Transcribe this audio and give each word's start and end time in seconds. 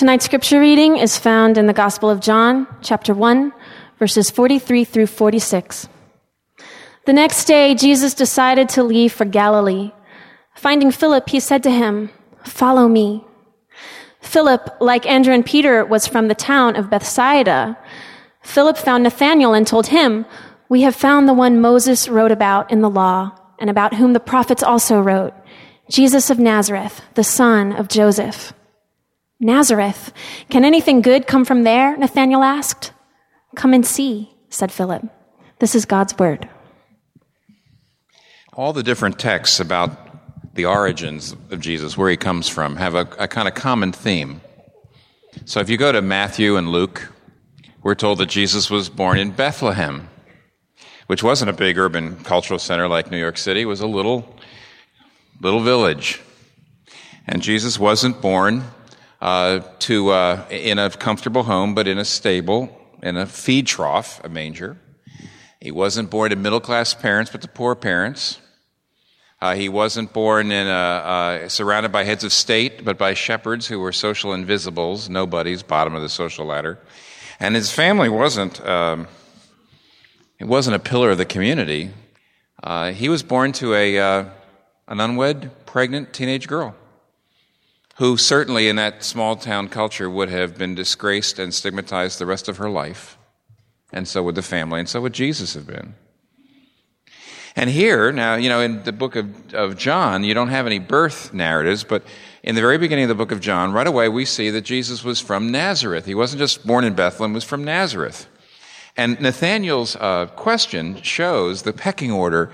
Tonight's 0.00 0.24
scripture 0.24 0.58
reading 0.58 0.96
is 0.96 1.18
found 1.18 1.58
in 1.58 1.66
the 1.66 1.74
Gospel 1.74 2.08
of 2.08 2.20
John, 2.20 2.66
chapter 2.80 3.12
1, 3.12 3.52
verses 3.98 4.30
43 4.30 4.82
through 4.82 5.08
46. 5.08 5.90
The 7.04 7.12
next 7.12 7.44
day, 7.44 7.74
Jesus 7.74 8.14
decided 8.14 8.70
to 8.70 8.82
leave 8.82 9.12
for 9.12 9.26
Galilee. 9.26 9.92
Finding 10.54 10.90
Philip, 10.90 11.28
he 11.28 11.38
said 11.38 11.62
to 11.64 11.70
him, 11.70 12.08
Follow 12.46 12.88
me. 12.88 13.26
Philip, 14.22 14.74
like 14.80 15.04
Andrew 15.04 15.34
and 15.34 15.44
Peter, 15.44 15.84
was 15.84 16.06
from 16.06 16.28
the 16.28 16.34
town 16.34 16.76
of 16.76 16.88
Bethsaida. 16.88 17.76
Philip 18.40 18.78
found 18.78 19.02
Nathanael 19.02 19.52
and 19.52 19.66
told 19.66 19.88
him, 19.88 20.24
We 20.70 20.80
have 20.80 20.96
found 20.96 21.28
the 21.28 21.34
one 21.34 21.60
Moses 21.60 22.08
wrote 22.08 22.32
about 22.32 22.72
in 22.72 22.80
the 22.80 22.88
law, 22.88 23.32
and 23.58 23.68
about 23.68 23.96
whom 23.96 24.14
the 24.14 24.18
prophets 24.18 24.62
also 24.62 24.98
wrote, 24.98 25.34
Jesus 25.90 26.30
of 26.30 26.38
Nazareth, 26.38 27.02
the 27.16 27.22
son 27.22 27.72
of 27.72 27.88
Joseph. 27.88 28.54
Nazareth. 29.40 30.12
Can 30.50 30.64
anything 30.64 31.00
good 31.00 31.26
come 31.26 31.46
from 31.46 31.62
there? 31.62 31.96
Nathanael 31.96 32.42
asked. 32.42 32.92
Come 33.56 33.72
and 33.72 33.86
see, 33.86 34.30
said 34.50 34.70
Philip. 34.70 35.04
This 35.58 35.74
is 35.74 35.86
God's 35.86 36.16
word. 36.18 36.48
All 38.52 38.74
the 38.74 38.82
different 38.82 39.18
texts 39.18 39.58
about 39.58 40.54
the 40.54 40.66
origins 40.66 41.32
of 41.50 41.60
Jesus, 41.60 41.96
where 41.96 42.10
he 42.10 42.16
comes 42.16 42.48
from, 42.48 42.76
have 42.76 42.94
a, 42.94 43.08
a 43.18 43.28
kind 43.28 43.48
of 43.48 43.54
common 43.54 43.92
theme. 43.92 44.42
So 45.46 45.60
if 45.60 45.70
you 45.70 45.78
go 45.78 45.92
to 45.92 46.02
Matthew 46.02 46.56
and 46.56 46.68
Luke, 46.68 47.10
we're 47.82 47.94
told 47.94 48.18
that 48.18 48.28
Jesus 48.28 48.68
was 48.68 48.88
born 48.88 49.18
in 49.18 49.30
Bethlehem, 49.30 50.08
which 51.06 51.22
wasn't 51.22 51.50
a 51.50 51.54
big 51.54 51.78
urban 51.78 52.16
cultural 52.24 52.58
center 52.58 52.88
like 52.88 53.10
New 53.10 53.18
York 53.18 53.38
City, 53.38 53.62
it 53.62 53.66
was 53.66 53.80
a 53.80 53.86
little, 53.86 54.36
little 55.40 55.60
village. 55.60 56.20
And 57.26 57.42
Jesus 57.42 57.78
wasn't 57.78 58.20
born 58.20 58.64
uh, 59.20 59.60
to 59.80 60.10
uh, 60.10 60.46
in 60.50 60.78
a 60.78 60.90
comfortable 60.90 61.42
home, 61.42 61.74
but 61.74 61.86
in 61.86 61.98
a 61.98 62.04
stable, 62.04 62.76
in 63.02 63.16
a 63.16 63.26
feed 63.26 63.66
trough, 63.66 64.20
a 64.24 64.28
manger. 64.28 64.78
He 65.60 65.70
wasn't 65.70 66.10
born 66.10 66.30
to 66.30 66.36
middle 66.36 66.60
class 66.60 66.94
parents, 66.94 67.30
but 67.30 67.42
to 67.42 67.48
poor 67.48 67.74
parents. 67.74 68.38
Uh, 69.42 69.54
he 69.54 69.68
wasn't 69.68 70.12
born 70.12 70.52
in 70.52 70.66
a, 70.66 70.70
uh, 70.70 71.48
surrounded 71.48 71.90
by 71.92 72.04
heads 72.04 72.24
of 72.24 72.32
state, 72.32 72.84
but 72.84 72.98
by 72.98 73.14
shepherds 73.14 73.66
who 73.66 73.78
were 73.78 73.92
social 73.92 74.32
invisibles, 74.34 75.08
nobodies, 75.08 75.62
bottom 75.62 75.94
of 75.94 76.02
the 76.02 76.08
social 76.08 76.46
ladder. 76.46 76.78
And 77.38 77.54
his 77.54 77.72
family 77.72 78.10
wasn't, 78.10 78.64
um, 78.66 79.06
it 80.38 80.44
wasn't 80.44 80.76
a 80.76 80.78
pillar 80.78 81.10
of 81.10 81.18
the 81.18 81.24
community. 81.24 81.90
Uh, 82.62 82.92
he 82.92 83.08
was 83.08 83.22
born 83.22 83.52
to 83.52 83.74
a, 83.74 83.98
uh, 83.98 84.24
an 84.88 85.00
unwed, 85.00 85.50
pregnant 85.64 86.12
teenage 86.12 86.46
girl 86.46 86.74
who 88.00 88.16
certainly 88.16 88.66
in 88.66 88.76
that 88.76 89.04
small 89.04 89.36
town 89.36 89.68
culture 89.68 90.08
would 90.08 90.30
have 90.30 90.56
been 90.56 90.74
disgraced 90.74 91.38
and 91.38 91.52
stigmatized 91.52 92.18
the 92.18 92.24
rest 92.24 92.48
of 92.48 92.56
her 92.56 92.70
life. 92.70 93.18
And 93.92 94.08
so 94.08 94.22
would 94.22 94.36
the 94.36 94.42
family, 94.42 94.80
and 94.80 94.88
so 94.88 95.02
would 95.02 95.12
Jesus 95.12 95.52
have 95.52 95.66
been. 95.66 95.94
And 97.54 97.68
here, 97.68 98.10
now, 98.10 98.36
you 98.36 98.48
know, 98.48 98.62
in 98.62 98.84
the 98.84 98.92
book 98.92 99.16
of, 99.16 99.52
of 99.52 99.76
John, 99.76 100.24
you 100.24 100.32
don't 100.32 100.48
have 100.48 100.64
any 100.64 100.78
birth 100.78 101.34
narratives, 101.34 101.84
but 101.84 102.02
in 102.42 102.54
the 102.54 102.62
very 102.62 102.78
beginning 102.78 103.04
of 103.04 103.10
the 103.10 103.14
book 103.14 103.32
of 103.32 103.40
John, 103.42 103.74
right 103.74 103.86
away 103.86 104.08
we 104.08 104.24
see 104.24 104.48
that 104.48 104.62
Jesus 104.62 105.04
was 105.04 105.20
from 105.20 105.52
Nazareth. 105.52 106.06
He 106.06 106.14
wasn't 106.14 106.38
just 106.38 106.66
born 106.66 106.84
in 106.84 106.94
Bethlehem, 106.94 107.32
he 107.32 107.34
was 107.34 107.44
from 107.44 107.64
Nazareth. 107.64 108.28
And 108.96 109.20
Nathanael's 109.20 109.96
uh, 109.96 110.24
question 110.36 111.02
shows 111.02 111.62
the 111.62 111.74
pecking 111.74 112.12
order. 112.12 112.50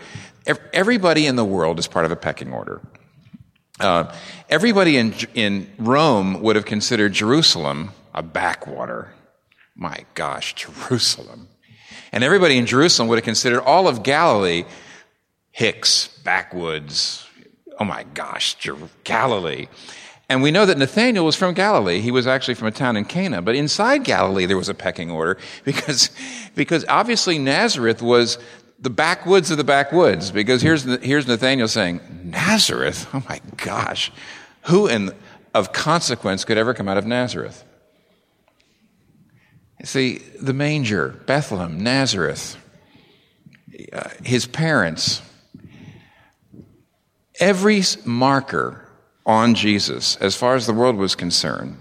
Everybody 0.72 1.28
in 1.28 1.36
the 1.36 1.44
world 1.44 1.78
is 1.78 1.86
part 1.86 2.04
of 2.04 2.10
a 2.10 2.16
pecking 2.16 2.52
order. 2.52 2.80
Uh, 3.78 4.12
everybody 4.48 4.96
in, 4.96 5.14
in 5.34 5.70
Rome 5.78 6.40
would 6.42 6.56
have 6.56 6.64
considered 6.64 7.12
Jerusalem 7.12 7.90
a 8.14 8.22
backwater. 8.22 9.12
My 9.74 10.04
gosh, 10.14 10.54
Jerusalem. 10.88 11.48
And 12.12 12.24
everybody 12.24 12.56
in 12.56 12.66
Jerusalem 12.66 13.08
would 13.08 13.18
have 13.18 13.24
considered 13.24 13.62
all 13.62 13.88
of 13.88 14.02
Galilee 14.02 14.64
Hicks, 15.50 16.08
backwoods. 16.22 17.26
Oh 17.80 17.84
my 17.84 18.04
gosh, 18.12 18.56
Galilee. 19.04 19.68
And 20.28 20.42
we 20.42 20.50
know 20.50 20.66
that 20.66 20.76
Nathanael 20.76 21.24
was 21.24 21.36
from 21.36 21.54
Galilee. 21.54 22.00
He 22.00 22.10
was 22.10 22.26
actually 22.26 22.54
from 22.54 22.68
a 22.68 22.72
town 22.72 22.96
in 22.96 23.06
Cana. 23.06 23.40
But 23.40 23.54
inside 23.54 24.04
Galilee, 24.04 24.44
there 24.44 24.56
was 24.58 24.68
a 24.68 24.74
pecking 24.74 25.10
order 25.10 25.38
because, 25.64 26.10
because 26.54 26.84
obviously 26.88 27.38
Nazareth 27.38 28.02
was 28.02 28.38
the 28.78 28.90
backwoods 28.90 29.50
of 29.50 29.56
the 29.56 29.64
backwoods. 29.64 30.30
Because 30.30 30.62
here's, 30.62 30.84
here's 31.02 31.26
Nathanael 31.26 31.68
saying, 31.68 32.00
Nazareth? 32.24 33.08
Oh 33.14 33.22
my 33.28 33.40
gosh. 33.56 34.12
Who 34.62 34.86
in, 34.86 35.12
of 35.54 35.72
consequence 35.72 36.44
could 36.44 36.58
ever 36.58 36.74
come 36.74 36.88
out 36.88 36.98
of 36.98 37.06
Nazareth? 37.06 37.64
See, 39.84 40.18
the 40.40 40.52
manger, 40.52 41.20
Bethlehem, 41.26 41.80
Nazareth, 41.80 42.56
uh, 43.92 44.08
his 44.24 44.46
parents, 44.46 45.22
Every 47.38 47.82
marker 48.04 48.88
on 49.26 49.54
Jesus, 49.54 50.16
as 50.16 50.36
far 50.36 50.54
as 50.54 50.66
the 50.66 50.72
world 50.72 50.96
was 50.96 51.14
concerned, 51.14 51.78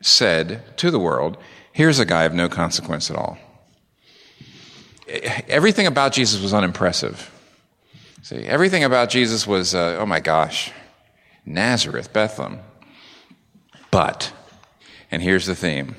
said 0.00 0.62
to 0.78 0.90
the 0.90 1.00
world, 1.00 1.36
here's 1.72 1.98
a 1.98 2.04
guy 2.04 2.24
of 2.24 2.34
no 2.34 2.48
consequence 2.48 3.10
at 3.10 3.16
all. 3.16 3.38
Everything 5.08 5.86
about 5.86 6.12
Jesus 6.12 6.40
was 6.40 6.52
unimpressive. 6.52 7.30
See, 8.22 8.44
everything 8.44 8.84
about 8.84 9.08
Jesus 9.08 9.46
was, 9.46 9.74
uh, 9.74 9.96
oh 9.98 10.06
my 10.06 10.20
gosh, 10.20 10.70
Nazareth, 11.46 12.12
Bethlehem. 12.12 12.60
But, 13.90 14.32
and 15.10 15.22
here's 15.22 15.46
the 15.46 15.54
theme 15.54 15.96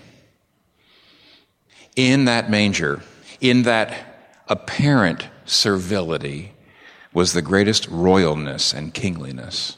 in 1.95 2.25
that 2.25 2.49
manger, 2.49 3.01
in 3.41 3.63
that 3.63 4.37
apparent 4.47 5.27
servility, 5.45 6.53
was 7.11 7.33
the 7.33 7.41
greatest 7.41 7.89
royalness 7.89 8.73
and 8.73 8.93
kingliness. 8.93 9.77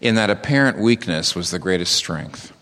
In 0.00 0.16
that 0.16 0.30
apparent 0.30 0.78
weakness 0.78 1.36
was 1.36 1.52
the 1.52 1.60
greatest 1.60 1.92
strength. 1.92 2.52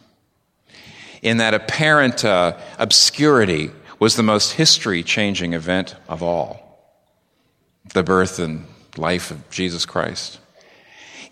In 1.22 1.38
that 1.38 1.54
apparent 1.54 2.24
uh, 2.24 2.58
obscurity 2.78 3.70
was 4.00 4.16
the 4.16 4.22
most 4.22 4.53
history 4.53 5.03
changing 5.05 5.53
event 5.53 5.94
of 6.09 6.22
all 6.22 6.66
the 7.93 8.03
birth 8.03 8.38
and 8.38 8.66
life 8.97 9.31
of 9.31 9.49
Jesus 9.50 9.84
Christ. 9.84 10.38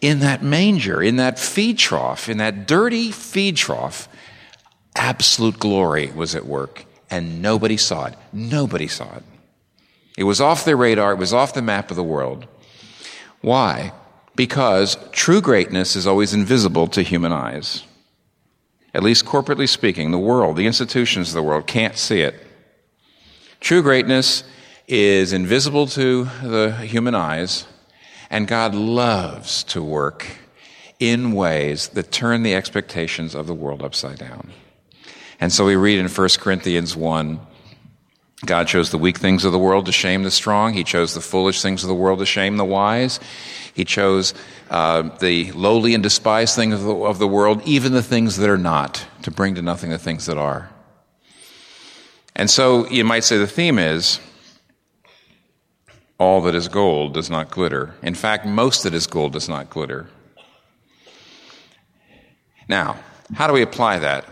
In 0.01 0.21
that 0.21 0.43
manger, 0.43 1.03
in 1.03 1.17
that 1.17 1.39
feed 1.39 1.79
trough, 1.79 2.29
in 2.29 2.39
that 2.39 2.67
dirty 2.67 3.11
feed 3.11 3.57
trough, 3.57 4.09
absolute 4.95 5.59
glory 5.59 6.13
was 6.15 6.35
at 6.35 6.47
work, 6.47 6.85
and 7.11 7.43
nobody 7.43 7.77
saw 7.77 8.07
it. 8.07 8.15
Nobody 8.33 8.87
saw 8.87 9.17
it. 9.17 9.23
It 10.17 10.25
was 10.25 10.41
off 10.41 10.65
their 10.65 10.77
radar, 10.77 11.13
it 11.13 11.19
was 11.19 11.33
off 11.33 11.55
the 11.55 11.63
map 11.63 11.91
of 11.91 11.97
the 11.97 12.05
world. 12.05 12.47
Why? 13.41 13.93
Because 14.37 14.97
true 15.13 15.41
greatness 15.41 15.97
is 15.97 16.07
always 16.07 16.35
invisible 16.35 16.87
to 16.89 17.03
human 17.03 17.33
eyes. 17.33 17.85
At 18.95 19.03
least 19.03 19.25
corporately 19.25 19.69
speaking, 19.69 20.11
the 20.11 20.19
world, 20.19 20.57
the 20.57 20.67
institutions 20.67 21.29
of 21.29 21.35
the 21.35 21.43
world 21.43 21.67
can't 21.67 21.97
see 21.97 22.21
it. 22.21 22.48
True 23.61 23.83
greatness 23.83 24.45
is 24.87 25.33
invisible 25.33 25.87
to 25.89 26.25
the 26.43 26.73
human 26.83 27.15
eyes, 27.15 27.67
and 28.31 28.47
God 28.47 28.75
loves 28.75 29.65
to 29.65 29.83
work 29.83 30.27
in 30.99 31.33
ways 31.33 31.89
that 31.89 32.11
turn 32.11 32.43
the 32.43 32.55
expectations 32.55 33.35
of 33.35 33.47
the 33.47 33.55
world 33.55 33.83
upside 33.83 34.19
down. 34.19 34.51
And 35.41 35.53
so 35.53 35.65
we 35.65 35.77
read 35.77 35.99
in 35.99 36.09
1 36.09 36.29
Corinthians 36.41 36.97
1 36.97 37.41
God 38.47 38.69
chose 38.69 38.93
the 38.93 38.99
weak 38.99 39.19
things 39.19 39.45
of 39.45 39.51
the 39.51 39.59
world 39.59 39.87
to 39.87 39.93
shame 39.93 40.23
the 40.23 40.31
strong. 40.31 40.73
He 40.73 40.85
chose 40.85 41.13
the 41.13 41.21
foolish 41.21 41.61
things 41.61 41.83
of 41.83 41.89
the 41.89 41.95
world 41.95 42.21
to 42.21 42.27
shame 42.27 42.57
the 42.57 42.65
wise. 42.65 43.19
He 43.75 43.85
chose 43.85 44.33
uh, 44.71 45.03
the 45.19 45.51
lowly 45.53 45.95
and 45.95 46.05
despised 46.05 46.55
things 46.55 46.75
of 46.75 46.83
the, 46.83 46.95
of 46.95 47.19
the 47.19 47.27
world, 47.27 47.63
even 47.65 47.93
the 47.93 48.03
things 48.03 48.37
that 48.37 48.49
are 48.49 48.57
not, 48.57 49.05
to 49.23 49.33
bring 49.33 49.57
to 49.57 49.63
nothing 49.63 49.91
the 49.91 49.99
things 49.99 50.27
that 50.27 50.39
are. 50.39 50.71
And 52.39 52.49
so 52.49 52.89
you 52.89 53.05
might 53.05 53.25
say 53.25 53.37
the 53.37 53.49
theme 53.49 53.81
is 53.81 54.21
all 56.19 56.41
that 56.43 56.55
is 56.55 56.69
gold 56.69 57.15
does 57.15 57.29
not 57.29 57.51
glitter. 57.51 57.95
In 58.01 58.15
fact, 58.15 58.47
most 58.47 58.85
that 58.85 58.95
is 58.95 59.09
gold 59.09 59.33
does 59.33 59.49
not 59.49 59.69
glitter. 59.71 60.09
Now, 62.69 62.97
how 63.35 63.49
do 63.49 63.53
we 63.53 63.63
apply 63.63 63.99
that? 63.99 64.25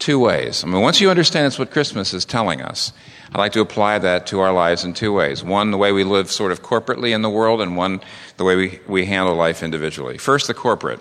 Two 0.00 0.18
ways. 0.18 0.64
I 0.64 0.66
mean, 0.66 0.80
once 0.80 1.00
you 1.00 1.10
understand 1.10 1.46
that's 1.46 1.58
what 1.58 1.70
Christmas 1.70 2.12
is 2.12 2.24
telling 2.24 2.60
us, 2.60 2.92
I 3.32 3.38
like 3.38 3.52
to 3.52 3.60
apply 3.60 3.98
that 3.98 4.26
to 4.28 4.40
our 4.40 4.52
lives 4.52 4.84
in 4.84 4.94
two 4.94 5.12
ways. 5.12 5.44
One, 5.44 5.70
the 5.70 5.76
way 5.76 5.92
we 5.92 6.04
live 6.04 6.30
sort 6.30 6.50
of 6.50 6.62
corporately 6.62 7.14
in 7.14 7.22
the 7.22 7.30
world, 7.30 7.60
and 7.60 7.76
one, 7.76 8.00
the 8.36 8.44
way 8.44 8.56
we, 8.56 8.80
we 8.86 9.06
handle 9.06 9.34
life 9.34 9.62
individually. 9.62 10.18
First, 10.18 10.46
the 10.46 10.54
corporate. 10.54 11.00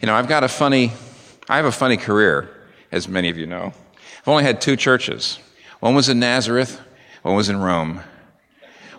You 0.00 0.06
know, 0.06 0.14
I've 0.14 0.28
got 0.28 0.42
a 0.42 0.48
funny, 0.48 0.92
I 1.48 1.56
have 1.56 1.66
a 1.66 1.72
funny 1.72 1.96
career, 1.96 2.50
as 2.90 3.08
many 3.08 3.28
of 3.28 3.38
you 3.38 3.46
know. 3.46 3.72
I've 4.22 4.28
only 4.28 4.44
had 4.44 4.60
two 4.60 4.76
churches. 4.76 5.40
One 5.80 5.96
was 5.96 6.08
in 6.08 6.20
Nazareth, 6.20 6.80
one 7.22 7.34
was 7.34 7.48
in 7.48 7.60
Rome. 7.60 8.02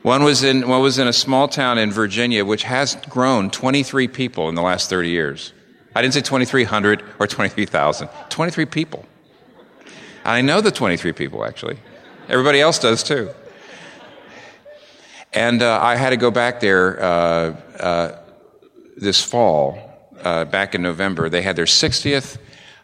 One 0.02 0.25
was 0.25 0.44
in, 0.44 0.68
one 0.68 0.81
was 0.81 1.00
in 1.00 1.08
a 1.08 1.14
small 1.14 1.48
town 1.48 1.78
in 1.78 1.94
Virginia, 1.94 2.44
which 2.44 2.64
has 2.64 2.98
grown 3.08 3.50
23 3.50 4.10
people 4.10 4.50
in 4.50 4.56
the 4.56 4.62
last 4.62 4.90
30 4.90 5.08
years. 5.08 5.54
I 5.96 6.02
didn't 6.02 6.14
say 6.14 6.20
2,300 6.20 7.04
or 7.20 7.28
23,000. 7.28 8.10
23 8.30 8.66
people. 8.66 9.06
I 10.25 10.42
know 10.42 10.60
the 10.60 10.72
23 10.72 11.14
people, 11.14 11.46
actually. 11.46 11.78
Everybody 12.28 12.60
else 12.60 12.80
does 12.80 13.02
too. 13.02 13.30
And 15.31 15.62
uh, 15.62 15.80
I 15.81 15.96
had 15.96 16.10
to 16.10 16.18
go 16.18 16.31
back 16.31 16.60
there 16.60 17.02
uh, 17.02 17.56
uh, 17.80 18.18
this 18.98 19.24
fall, 19.24 19.80
uh, 20.22 20.44
back 20.44 20.75
in 20.75 20.81
November. 20.81 21.30
They 21.30 21.42
had 21.42 21.56
their 21.56 21.64
60th 21.64 22.38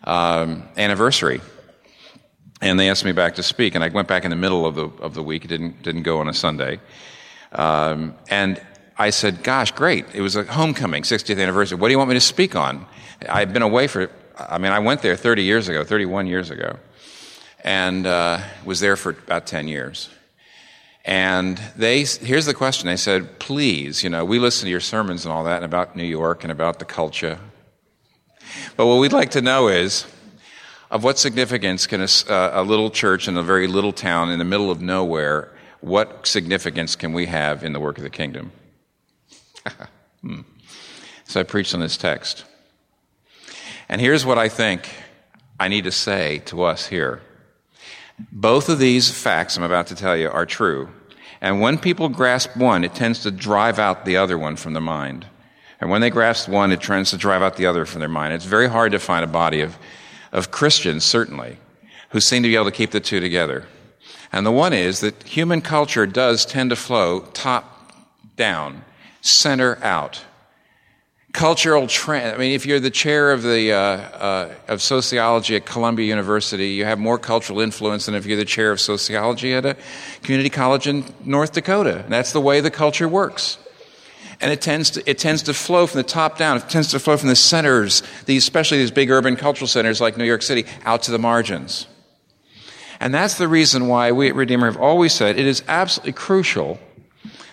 um, 0.05 0.63
anniversary. 0.77 1.41
And 2.61 2.79
they 2.79 2.89
asked 2.89 3.05
me 3.05 3.13
back 3.13 3.35
to 3.35 3.43
speak, 3.43 3.75
and 3.75 3.83
I 3.83 3.87
went 3.87 4.07
back 4.07 4.25
in 4.25 4.31
the 4.31 4.35
middle 4.35 4.65
of 4.65 4.75
the, 4.75 4.89
of 5.01 5.13
the 5.13 5.23
week. 5.23 5.45
It 5.45 5.47
didn't, 5.47 5.81
didn't 5.81 6.03
go 6.03 6.19
on 6.19 6.27
a 6.27 6.33
Sunday. 6.33 6.79
Um, 7.53 8.15
and 8.29 8.61
I 8.97 9.11
said, 9.11 9.43
Gosh, 9.43 9.71
great. 9.71 10.05
It 10.13 10.21
was 10.21 10.35
a 10.35 10.43
homecoming, 10.43 11.03
60th 11.03 11.41
anniversary. 11.41 11.77
What 11.77 11.87
do 11.87 11.93
you 11.93 11.97
want 11.97 12.09
me 12.09 12.15
to 12.15 12.21
speak 12.21 12.55
on? 12.55 12.85
I've 13.27 13.53
been 13.53 13.61
away 13.61 13.87
for, 13.87 14.11
I 14.37 14.57
mean, 14.57 14.73
I 14.73 14.79
went 14.79 15.01
there 15.01 15.15
30 15.15 15.43
years 15.43 15.69
ago, 15.69 15.83
31 15.83 16.27
years 16.27 16.49
ago, 16.49 16.77
and 17.63 18.05
uh, 18.05 18.41
was 18.65 18.81
there 18.81 18.97
for 18.97 19.11
about 19.11 19.47
10 19.47 19.67
years. 19.69 20.09
And 21.05 21.57
they, 21.75 22.03
here's 22.03 22.45
the 22.45 22.53
question. 22.53 22.87
They 22.87 22.97
said, 22.97 23.39
please, 23.39 24.03
you 24.03 24.09
know, 24.09 24.25
we 24.25 24.37
listen 24.37 24.65
to 24.65 24.69
your 24.69 24.81
sermons 24.81 25.25
and 25.25 25.31
all 25.31 25.45
that, 25.45 25.57
and 25.57 25.65
about 25.65 25.95
New 25.95 26.03
York 26.03 26.43
and 26.43 26.51
about 26.51 26.79
the 26.79 26.85
culture. 26.85 27.39
But 28.75 28.85
what 28.85 28.99
we'd 28.99 29.13
like 29.13 29.31
to 29.31 29.41
know 29.41 29.69
is, 29.69 30.05
of 30.91 31.03
what 31.03 31.19
significance 31.19 31.87
can 31.87 32.01
a, 32.01 32.07
uh, 32.29 32.51
a 32.53 32.63
little 32.63 32.89
church 32.89 33.27
in 33.27 33.37
a 33.37 33.43
very 33.43 33.67
little 33.67 33.93
town 33.93 34.31
in 34.31 34.39
the 34.39 34.45
middle 34.45 34.71
of 34.71 34.81
nowhere, 34.81 35.51
what 35.81 36.25
significance 36.27 36.95
can 36.95 37.13
we 37.13 37.27
have 37.27 37.63
in 37.63 37.73
the 37.73 37.79
work 37.79 37.97
of 37.97 38.03
the 38.03 38.09
kingdom? 38.09 38.51
hmm. 40.21 40.41
So 41.25 41.39
I 41.39 41.43
preached 41.43 41.73
on 41.73 41.79
this 41.79 41.95
text. 41.95 42.43
And 43.87 44.01
here's 44.01 44.25
what 44.25 44.37
I 44.37 44.49
think 44.49 44.89
I 45.59 45.67
need 45.67 45.83
to 45.83 45.91
say 45.91 46.39
to 46.45 46.63
us 46.63 46.87
here. 46.87 47.21
Both 48.31 48.69
of 48.69 48.79
these 48.79 49.09
facts 49.09 49.57
I'm 49.57 49.63
about 49.63 49.87
to 49.87 49.95
tell 49.95 50.17
you 50.17 50.29
are 50.29 50.45
true. 50.45 50.89
And 51.41 51.61
when 51.61 51.77
people 51.77 52.09
grasp 52.09 52.57
one, 52.57 52.83
it 52.83 52.93
tends 52.93 53.23
to 53.23 53.31
drive 53.31 53.79
out 53.79 54.05
the 54.05 54.17
other 54.17 54.37
one 54.37 54.55
from 54.55 54.73
their 54.73 54.81
mind. 54.81 55.25
And 55.79 55.89
when 55.89 56.01
they 56.01 56.09
grasp 56.09 56.49
one, 56.49 56.71
it 56.71 56.81
tends 56.81 57.11
to 57.11 57.17
drive 57.17 57.41
out 57.41 57.55
the 57.55 57.65
other 57.65 57.85
from 57.85 57.99
their 57.99 58.09
mind. 58.09 58.33
It's 58.33 58.45
very 58.45 58.67
hard 58.67 58.91
to 58.91 58.99
find 58.99 59.23
a 59.23 59.27
body 59.27 59.61
of, 59.61 59.77
of 60.31 60.51
Christians, 60.51 61.03
certainly, 61.03 61.57
who 62.09 62.19
seem 62.19 62.43
to 62.43 62.49
be 62.49 62.55
able 62.55 62.65
to 62.65 62.71
keep 62.71 62.91
the 62.91 62.99
two 62.99 63.19
together. 63.19 63.65
And 64.31 64.45
the 64.45 64.51
one 64.51 64.73
is 64.73 64.99
that 64.99 65.23
human 65.23 65.61
culture 65.61 66.05
does 66.05 66.45
tend 66.45 66.69
to 66.69 66.75
flow 66.75 67.21
top 67.33 67.93
down, 68.35 68.83
center 69.21 69.83
out 69.83 70.23
cultural 71.33 71.87
trend. 71.87 72.35
I 72.35 72.37
mean, 72.37 72.53
if 72.53 72.65
you're 72.65 72.79
the 72.79 72.89
chair 72.89 73.31
of 73.31 73.43
the 73.43 73.71
uh, 73.71 73.77
uh, 73.77 74.53
of 74.67 74.81
sociology 74.81 75.55
at 75.55 75.65
Columbia 75.65 76.07
University, 76.07 76.69
you 76.69 76.85
have 76.85 76.99
more 76.99 77.17
cultural 77.17 77.59
influence 77.59 78.05
than 78.07 78.15
if 78.15 78.25
you're 78.25 78.37
the 78.37 78.45
chair 78.45 78.71
of 78.71 78.81
sociology 78.81 79.53
at 79.53 79.65
a 79.65 79.77
community 80.23 80.49
college 80.49 80.87
in 80.87 81.05
North 81.23 81.53
Dakota. 81.53 81.99
And 82.03 82.11
that's 82.11 82.31
the 82.31 82.41
way 82.41 82.61
the 82.61 82.71
culture 82.71 83.07
works. 83.07 83.57
And 84.41 84.51
it 84.51 84.61
tends 84.61 84.91
to 84.91 85.09
it 85.09 85.17
tends 85.17 85.43
to 85.43 85.53
flow 85.53 85.85
from 85.85 85.97
the 85.97 86.03
top 86.03 86.37
down. 86.37 86.57
It 86.57 86.69
tends 86.69 86.91
to 86.91 86.99
flow 86.99 87.17
from 87.17 87.29
the 87.29 87.35
centers, 87.35 88.03
these 88.25 88.43
especially 88.43 88.77
these 88.77 88.91
big 88.91 89.09
urban 89.09 89.35
cultural 89.35 89.67
centers 89.67 89.99
like 89.99 90.17
New 90.17 90.23
York 90.25 90.41
City, 90.41 90.65
out 90.85 91.03
to 91.03 91.11
the 91.11 91.19
margins. 91.19 91.87
And 93.01 93.13
that's 93.13 93.35
the 93.35 93.47
reason 93.47 93.87
why 93.87 94.11
we 94.11 94.29
at 94.29 94.35
Redeemer 94.35 94.65
have 94.65 94.79
always 94.79 95.13
said 95.13 95.37
it 95.37 95.45
is 95.45 95.63
absolutely 95.67 96.13
crucial 96.13 96.79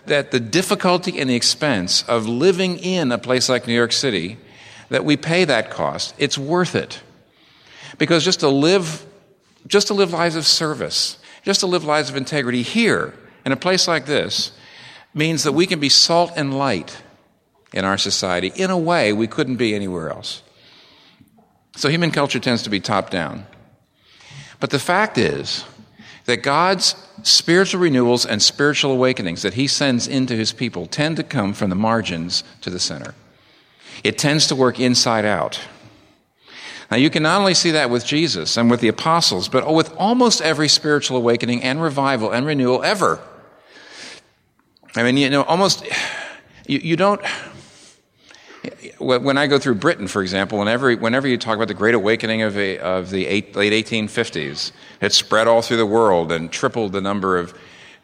that 0.06 0.30
the 0.30 0.40
difficulty 0.40 1.18
and 1.18 1.28
the 1.28 1.34
expense 1.34 2.02
of 2.04 2.26
living 2.26 2.78
in 2.78 3.12
a 3.12 3.18
place 3.18 3.48
like 3.48 3.66
New 3.66 3.74
York 3.74 3.92
City, 3.92 4.38
that 4.88 5.04
we 5.04 5.16
pay 5.16 5.44
that 5.44 5.70
cost. 5.70 6.14
It's 6.18 6.38
worth 6.38 6.74
it. 6.74 7.00
Because 7.98 8.24
just 8.24 8.40
to 8.40 8.48
live, 8.48 9.04
just 9.66 9.88
to 9.88 9.94
live 9.94 10.12
lives 10.12 10.36
of 10.36 10.46
service, 10.46 11.18
just 11.42 11.60
to 11.60 11.66
live 11.66 11.84
lives 11.84 12.08
of 12.08 12.16
integrity 12.16 12.62
here, 12.62 13.14
in 13.44 13.52
a 13.52 13.56
place 13.56 13.86
like 13.88 14.06
this, 14.06 14.52
means 15.16 15.44
that 15.44 15.52
we 15.52 15.66
can 15.66 15.80
be 15.80 15.88
salt 15.88 16.30
and 16.36 16.56
light 16.56 17.02
in 17.72 17.84
our 17.84 17.96
society 17.98 18.52
in 18.54 18.70
a 18.70 18.78
way 18.78 19.12
we 19.12 19.26
couldn't 19.26 19.56
be 19.56 19.74
anywhere 19.74 20.10
else. 20.10 20.42
So 21.74 21.88
human 21.88 22.10
culture 22.10 22.38
tends 22.38 22.62
to 22.64 22.70
be 22.70 22.80
top 22.80 23.10
down. 23.10 23.46
But 24.60 24.70
the 24.70 24.78
fact 24.78 25.18
is 25.18 25.64
that 26.26 26.42
God's 26.42 26.94
spiritual 27.22 27.80
renewals 27.80 28.26
and 28.26 28.42
spiritual 28.42 28.92
awakenings 28.92 29.42
that 29.42 29.54
he 29.54 29.66
sends 29.66 30.06
into 30.06 30.34
his 30.34 30.52
people 30.52 30.86
tend 30.86 31.16
to 31.16 31.22
come 31.22 31.54
from 31.54 31.70
the 31.70 31.76
margins 31.76 32.44
to 32.60 32.70
the 32.70 32.80
center. 32.80 33.14
It 34.04 34.18
tends 34.18 34.46
to 34.48 34.54
work 34.54 34.78
inside 34.78 35.24
out. 35.24 35.60
Now, 36.90 36.98
you 36.98 37.10
can 37.10 37.22
not 37.22 37.40
only 37.40 37.54
see 37.54 37.72
that 37.72 37.90
with 37.90 38.04
Jesus 38.04 38.56
and 38.56 38.70
with 38.70 38.80
the 38.80 38.88
apostles, 38.88 39.48
but 39.48 39.72
with 39.72 39.92
almost 39.96 40.40
every 40.40 40.68
spiritual 40.68 41.16
awakening 41.16 41.62
and 41.62 41.82
revival 41.82 42.30
and 42.30 42.46
renewal 42.46 42.84
ever. 42.84 43.20
I 44.96 45.02
mean, 45.02 45.18
you 45.18 45.28
know, 45.28 45.42
almost, 45.42 45.84
you, 46.66 46.78
you 46.78 46.96
don't, 46.96 47.20
when 48.98 49.36
I 49.36 49.46
go 49.46 49.58
through 49.58 49.74
Britain, 49.74 50.08
for 50.08 50.22
example, 50.22 50.58
whenever, 50.58 50.94
whenever 50.94 51.28
you 51.28 51.36
talk 51.36 51.56
about 51.56 51.68
the 51.68 51.74
Great 51.74 51.94
Awakening 51.94 52.40
of, 52.40 52.56
a, 52.56 52.78
of 52.78 53.10
the 53.10 53.26
eight, 53.26 53.54
late 53.54 53.72
1850s, 53.86 54.72
it 55.02 55.12
spread 55.12 55.48
all 55.48 55.60
through 55.60 55.76
the 55.76 55.86
world 55.86 56.32
and 56.32 56.50
tripled 56.50 56.92
the 56.92 57.02
number 57.02 57.36
of, 57.36 57.52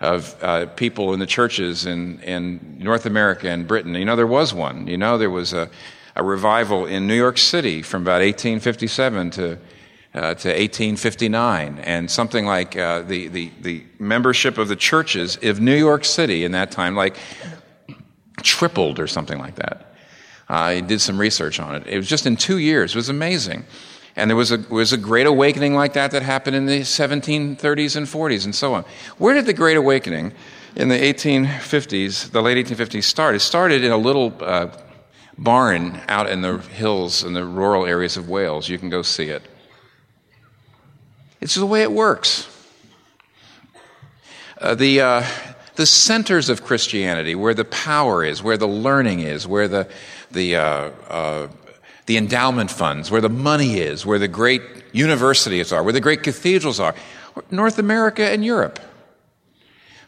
of 0.00 0.37
uh, 0.43 0.67
people 0.67 1.15
in 1.15 1.19
the 1.19 1.27
churches 1.27 1.87
in, 1.87 2.21
in 2.21 2.77
North 2.79 3.06
America 3.06 3.49
and 3.49 3.67
Britain. 3.67 3.94
You 3.94 4.05
know, 4.05 4.17
there 4.17 4.27
was 4.27 4.53
one. 4.53 4.87
You 4.87 4.99
know, 4.99 5.17
there 5.17 5.31
was 5.31 5.55
a, 5.55 5.71
a 6.15 6.23
revival 6.23 6.85
in 6.85 7.06
New 7.06 7.17
York 7.17 7.39
City 7.39 7.81
from 7.81 8.03
about 8.03 8.21
1857 8.21 9.31
to, 9.31 9.59
uh, 10.14 10.35
to 10.35 10.49
1859, 10.49 11.79
and 11.79 12.11
something 12.11 12.44
like 12.44 12.76
uh, 12.76 13.03
the, 13.03 13.29
the, 13.29 13.50
the 13.62 13.85
membership 13.99 14.59
of 14.59 14.69
the 14.69 14.76
churches 14.76 15.38
of 15.43 15.61
New 15.61 15.76
York 15.76 16.05
City 16.05 16.44
in 16.44 16.53
that 16.53 16.70
time, 16.70 16.94
like 16.94 17.17
tripled 18.43 18.99
or 18.99 19.06
something 19.06 19.38
like 19.38 19.55
that. 19.55 19.94
I 20.49 20.81
did 20.81 21.00
some 21.00 21.19
research 21.19 21.61
on 21.61 21.75
it. 21.76 21.87
It 21.87 21.97
was 21.97 22.09
just 22.09 22.26
in 22.26 22.37
two 22.37 22.59
years. 22.59 22.93
It 22.93 22.97
was 22.97 23.09
amazing. 23.09 23.64
And 24.14 24.29
there 24.29 24.37
was 24.37 24.53
a, 24.53 24.59
was 24.69 24.93
a 24.93 24.99
great 24.99 25.26
awakening 25.26 25.75
like 25.75 25.94
that 25.94 26.11
that 26.11 26.23
happened 26.23 26.56
in 26.56 26.67
the 26.67 26.81
1730s 26.81 27.97
and 27.97 28.06
40s 28.06 28.44
and 28.44 28.55
so 28.55 28.75
on. 28.75 28.85
Where 29.17 29.35
did 29.35 29.47
the 29.47 29.55
Great 29.55 29.79
Awakening 29.79 30.32
in 30.76 30.88
the 30.88 30.99
1850s, 30.99 32.31
the 32.31 32.43
late 32.43 32.67
1850s, 32.67 33.05
start? 33.05 33.35
It 33.35 33.41
started 33.41 33.82
in 33.82 33.91
a 33.91 33.97
little 33.97 34.35
uh, 34.41 34.69
barn 35.38 35.99
out 36.08 36.29
in 36.29 36.43
the 36.43 36.58
hills 36.58 37.25
in 37.25 37.32
the 37.32 37.47
rural 37.47 37.87
areas 37.87 38.19
of 38.19 38.29
Wales. 38.29 38.69
You 38.69 38.79
can 38.79 38.91
go 38.91 39.00
see 39.00 39.29
it. 39.31 39.43
It's 41.43 41.56
the 41.56 41.67
way 41.67 41.82
it 41.82 41.91
works. 41.91 42.49
Uh, 44.61 44.77
the, 44.77 45.01
uh, 45.01 45.27
the 45.75 45.87
centers 45.87 46.49
of 46.49 46.63
Christianity, 46.63 47.34
where 47.34 47.53
the 47.53 47.65
power 47.65 48.25
is, 48.25 48.44
where 48.44 48.56
the 48.56 48.69
learning 48.69 49.20
is, 49.20 49.44
where 49.44 49.67
the, 49.67 49.89
the, 50.31 50.55
uh, 50.55 50.91
uh, 51.08 51.49
the 52.06 52.17
endowment 52.17 52.70
funds, 52.70 53.11
where 53.11 53.20
the 53.20 53.29
money 53.29 53.81
is, 53.81 54.06
where 54.06 54.20
the 54.20 54.29
great 54.29 54.63
universities 54.93 55.72
are, 55.72 55.82
where 55.82 55.93
the 55.93 56.01
great 56.01 56.22
cathedrals 56.22 56.79
are, 56.79 56.94
North 57.51 57.77
America 57.77 58.25
and 58.25 58.44
Europe. 58.44 58.79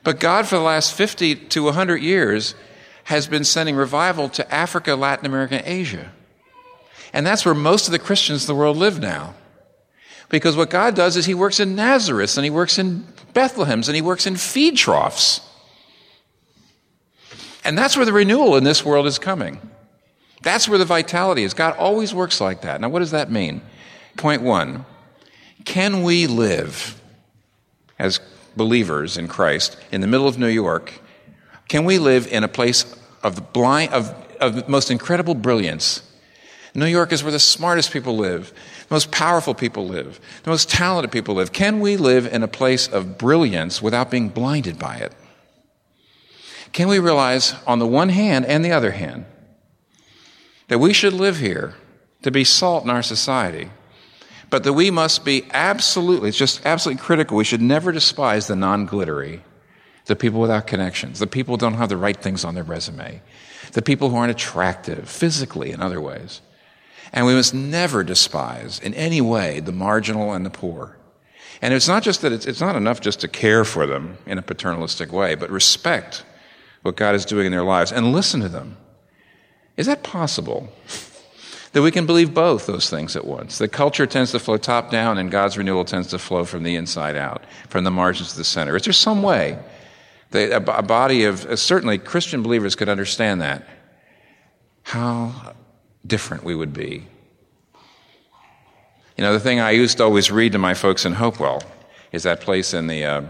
But 0.05 0.21
God, 0.21 0.47
for 0.47 0.55
the 0.55 0.63
last 0.63 0.93
50 0.93 1.35
to 1.35 1.65
100 1.65 1.97
years, 1.97 2.55
has 3.05 3.27
been 3.27 3.43
sending 3.43 3.75
revival 3.75 4.29
to 4.29 4.55
Africa, 4.55 4.95
Latin 4.95 5.27
America, 5.27 5.57
and 5.57 5.67
Asia. 5.67 6.13
And 7.13 7.27
that's 7.27 7.45
where 7.45 7.55
most 7.55 7.89
of 7.89 7.93
the 7.93 7.99
Christians 7.99 8.45
of 8.45 8.47
the 8.47 8.55
world 8.55 8.77
live 8.77 9.01
now. 9.01 9.35
Because 10.35 10.57
what 10.57 10.69
God 10.69 10.97
does 10.97 11.17
is 11.17 11.27
He 11.27 11.35
works 11.35 11.61
in 11.61 11.77
Nazareth, 11.77 12.37
and 12.37 12.45
He 12.45 12.51
works 12.51 12.77
in 12.77 13.07
Bethlehems, 13.35 13.87
and 13.87 13.95
He 13.95 14.03
works 14.03 14.27
in 14.27 14.35
feed 14.35 14.77
troughs. 14.77 15.41
And 17.63 17.79
that's 17.79 17.97
where 17.97 18.05
the 18.05 18.13
renewal 18.13 18.57
in 18.57 18.65
this 18.65 18.85
world 18.85 19.07
is 19.07 19.17
coming. 19.21 19.61
That's 20.43 20.69
where 20.69 20.77
the 20.77 20.85
vitality 20.85 21.45
is. 21.45 21.55
God 21.55 21.77
always 21.77 22.13
works 22.13 22.41
like 22.41 22.63
that. 22.63 22.81
Now, 22.81 22.89
what 22.89 22.99
does 22.99 23.13
that 23.13 23.31
mean? 23.31 23.63
Point 24.17 24.43
one 24.43 24.85
Can 25.65 26.03
we 26.03 26.27
live 26.27 27.01
as 27.97 28.19
believers 28.57 29.17
in 29.17 29.29
Christ 29.29 29.77
in 29.93 30.01
the 30.01 30.09
middle 30.09 30.27
of 30.27 30.37
New 30.37 30.49
York? 30.49 30.95
Can 31.69 31.85
we 31.85 32.01
live 32.01 32.27
in 32.27 32.43
a 32.43 32.49
place 32.49 32.85
of 33.23 33.53
blind, 33.53 33.93
of, 33.93 34.13
of 34.41 34.69
most 34.69 34.91
incredible 34.91 35.37
brilliance? 35.37 36.03
New 36.75 36.87
York 36.87 37.13
is 37.13 37.23
where 37.23 37.31
the 37.31 37.39
smartest 37.39 37.93
people 37.93 38.17
live, 38.17 38.53
the 38.89 38.95
most 38.95 39.13
powerful 39.13 39.55
people 39.55 39.87
live, 39.87 40.21
the 40.43 40.51
most 40.51 40.69
talented 40.69 41.13
people 41.13 41.37
live. 41.37 41.53
Can 41.53 41.79
we 41.79 41.97
live 41.97 42.27
in 42.27 42.43
a 42.43 42.49
place 42.49 42.89
of 42.89 43.17
brilliance 43.17 43.81
without 43.81 44.11
being 44.11 44.29
blinded 44.29 44.79
by 44.79 44.97
it? 44.97 45.13
Can 46.73 46.89
we 46.89 46.99
realize, 46.99 47.55
on 47.69 47.79
the 47.79 47.87
one 47.87 48.09
hand 48.09 48.45
and 48.47 48.65
the 48.65 48.73
other 48.73 48.91
hand, 48.91 49.27
that 50.67 50.81
we 50.81 50.93
should 50.93 51.13
live 51.13 51.39
here 51.39 51.75
to 52.23 52.33
be 52.33 52.43
salt 52.43 52.83
in 52.83 52.91
our 52.91 53.03
society, 53.03 53.71
but 54.51 54.65
that 54.65 54.73
we 54.73 54.91
must 54.91 55.25
be 55.25 55.45
absolutely, 55.53 56.31
it's 56.31 56.39
just 56.39 56.67
absolutely 56.67 57.03
critical. 57.03 57.37
We 57.37 57.45
should 57.45 57.63
never 57.63 57.93
despise 57.93 58.49
the 58.49 58.57
non 58.57 58.87
glittery, 58.87 59.45
the 60.07 60.17
people 60.17 60.41
without 60.41 60.67
connections, 60.67 61.21
the 61.21 61.29
people 61.29 61.55
who 61.55 61.59
don't 61.59 61.75
have 61.75 61.89
the 61.89 61.97
right 61.97 62.17
things 62.17 62.45
on 62.45 62.57
their 62.57 62.65
resume, 62.65 63.23
the 63.73 63.83
people 63.83 64.11
who 64.11 64.17
aren't 64.17 64.33
attractive 64.33 65.09
physically 65.09 65.71
in 65.71 65.81
other 65.81 66.01
ways. 66.01 66.41
And 67.15 67.27
we 67.27 67.35
must 67.35 67.55
never 67.55 68.03
despise 68.03 68.81
in 68.81 68.93
any 68.95 69.21
way 69.21 69.61
the 69.61 69.73
marginal 69.73 70.33
and 70.33 70.45
the 70.45 70.51
poor. 70.51 70.97
And 71.63 71.73
it's 71.73 71.87
not 71.87 72.03
just 72.03 72.23
that 72.23 72.33
it's, 72.33 72.45
it's 72.45 72.61
not 72.61 72.75
enough 72.75 73.01
just 73.01 73.21
to 73.21 73.29
care 73.29 73.65
for 73.65 73.87
them 73.87 74.19
in 74.27 74.37
a 74.37 74.43
paternalistic 74.43 75.13
way, 75.13 75.37
but 75.37 75.49
respect 75.49 76.25
what 76.83 76.97
God 76.97 77.15
is 77.15 77.25
doing 77.25 77.47
in 77.47 77.53
their 77.53 77.63
lives 77.63 77.93
and 77.93 78.13
listen 78.13 78.41
to 78.41 78.49
them. 78.49 78.77
Is 79.77 79.87
that 79.87 80.03
possible? 80.03 80.69
that 81.73 81.83
we 81.83 81.93
can 81.93 82.05
believe 82.05 82.35
both 82.35 82.67
those 82.67 82.91
things 82.91 83.15
at 83.15 83.25
once. 83.25 83.59
The 83.59 83.69
culture 83.69 84.07
tends 84.07 84.33
to 84.33 84.41
flow 84.41 84.57
top 84.57 84.91
down, 84.91 85.17
and 85.17 85.31
God's 85.31 85.57
renewal 85.57 85.85
tends 85.85 86.09
to 86.09 86.19
flow 86.19 86.45
from 86.45 86.65
the 86.65 86.75
inside 86.75 87.17
out, 87.17 87.45
from 87.69 87.85
the 87.85 87.91
margins 87.93 88.33
to 88.33 88.39
the 88.39 88.45
center. 88.45 88.77
Is 88.77 88.83
there 88.83 88.93
some 88.93 89.23
way 89.23 89.59
that 90.31 90.53
a, 90.53 90.83
body 90.83 91.25
of 91.25 91.47
uh, 91.47 91.57
certainly 91.57 91.99
Christian 91.99 92.43
believers 92.43 92.75
could 92.75 92.89
understand 92.89 93.41
that? 93.41 93.69
How 94.83 95.55
different 96.07 96.45
we 96.45 96.55
would 96.55 96.73
be. 96.73 97.07
You 99.17 99.23
know, 99.23 99.33
the 99.33 99.41
thing 99.41 99.61
I 99.61 99.71
used 99.71 99.99
to 99.99 100.05
always 100.05 100.31
read 100.31 100.53
to 100.53 100.59
my 100.59 100.75
folks 100.75 101.05
in 101.05 101.13
Hopewell 101.13 101.63
is 102.13 102.25
that 102.25 102.41
place 102.41 102.75
in 102.75 102.89
the 102.89 103.05
uh, 103.05 103.23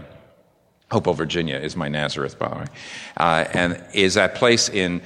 Hopewell, 0.91 1.15
Virginia, 1.15 1.57
is 1.57 1.75
my 1.75 1.87
Nazareth, 1.87 2.37
by 2.39 2.47
the 2.47 2.55
way, 2.55 2.65
uh, 3.17 3.45
and 3.53 3.83
is 3.93 4.15
that 4.15 4.35
place 4.35 4.69
in 4.69 5.01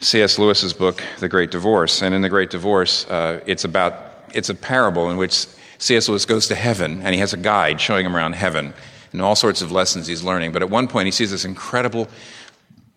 C.S. 0.00 0.38
Lewis's 0.38 0.72
book, 0.72 1.02
The 1.20 1.28
Great 1.28 1.50
Divorce. 1.50 2.02
And 2.02 2.14
in 2.14 2.22
The 2.22 2.28
Great 2.28 2.50
Divorce, 2.50 3.06
uh, 3.06 3.40
it's 3.46 3.64
about 3.64 3.94
it's 4.32 4.48
a 4.48 4.54
parable 4.54 5.10
in 5.10 5.16
which 5.16 5.46
C.S. 5.78 6.08
Lewis 6.08 6.26
goes 6.26 6.48
to 6.48 6.54
heaven 6.54 7.02
and 7.02 7.14
he 7.14 7.20
has 7.20 7.32
a 7.32 7.36
guide 7.36 7.80
showing 7.80 8.04
him 8.04 8.16
around 8.16 8.34
heaven 8.34 8.74
and 9.12 9.22
all 9.22 9.36
sorts 9.36 9.62
of 9.62 9.70
lessons 9.70 10.06
he's 10.06 10.24
learning. 10.24 10.52
But 10.52 10.62
at 10.62 10.70
one 10.70 10.88
point, 10.88 11.06
he 11.06 11.12
sees 11.12 11.30
this 11.30 11.44
incredible, 11.44 12.08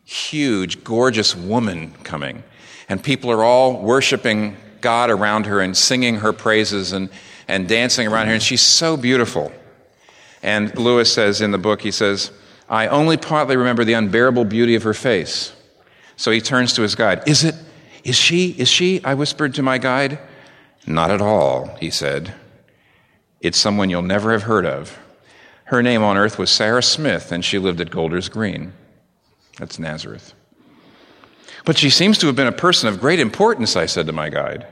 huge, 0.04 0.84
gorgeous 0.84 1.36
woman 1.36 1.94
coming, 2.04 2.44
and 2.90 3.04
people 3.04 3.32
are 3.32 3.44
all 3.44 3.82
worshiping 3.82 4.58
God 4.82 5.10
around 5.10 5.46
her 5.46 5.60
and 5.60 5.76
singing 5.76 6.18
her 6.18 6.34
praises 6.34 6.94
and, 6.94 7.10
and 7.48 7.68
dancing 7.68 8.08
around 8.08 8.28
her, 8.28 8.34
and 8.34 8.44
she's 8.44 8.62
so 8.62 8.98
beautiful. 8.98 9.52
And 10.44 10.76
Lewis 10.78 11.12
says 11.12 11.42
in 11.42 11.52
the 11.52 11.58
book, 11.58 11.82
he 11.82 11.92
says, 11.92 12.32
I 12.70 12.88
only 12.88 13.18
partly 13.18 13.58
remember 13.58 13.84
the 13.84 13.94
unbearable 13.94 14.46
beauty 14.46 14.76
of 14.76 14.84
her 14.84 14.94
face. 14.94 15.54
So 16.16 16.32
he 16.32 16.42
turns 16.42 16.74
to 16.74 16.82
his 16.82 16.96
guide. 16.96 17.28
Is 17.28 17.44
it? 17.44 17.56
Is 18.04 18.16
she? 18.16 18.52
Is 18.52 18.68
she? 18.68 19.04
I 19.04 19.14
whispered 19.14 19.54
to 19.56 19.64
my 19.64 19.78
guide. 19.78 20.20
Not 20.86 21.12
at 21.12 21.22
all, 21.22 21.76
he 21.80 21.90
said. 21.90 22.34
It's 23.42 23.58
someone 23.58 23.90
you'll 23.90 24.02
never 24.02 24.32
have 24.32 24.44
heard 24.44 24.66
of. 24.66 24.98
Her 25.66 25.84
name 25.84 26.02
on 26.02 26.18
earth 26.18 26.40
was 26.40 26.50
Sarah 26.50 26.82
Smith, 26.82 27.32
and 27.32 27.44
she 27.44 27.60
lived 27.60 27.82
at 27.82 27.92
Golders 27.92 28.30
Green. 28.30 28.74
That's 29.58 29.78
Nazareth. 29.80 30.34
But 31.68 31.78
she 31.78 31.90
seems 31.90 32.18
to 32.20 32.28
have 32.28 32.36
been 32.38 32.48
a 32.48 32.54
person 32.54 32.88
of 32.88 33.02
great 33.02 33.20
importance, 33.20 33.76
I 33.76 33.88
said 33.88 34.06
to 34.06 34.14
my 34.14 34.30
guide. 34.30 34.66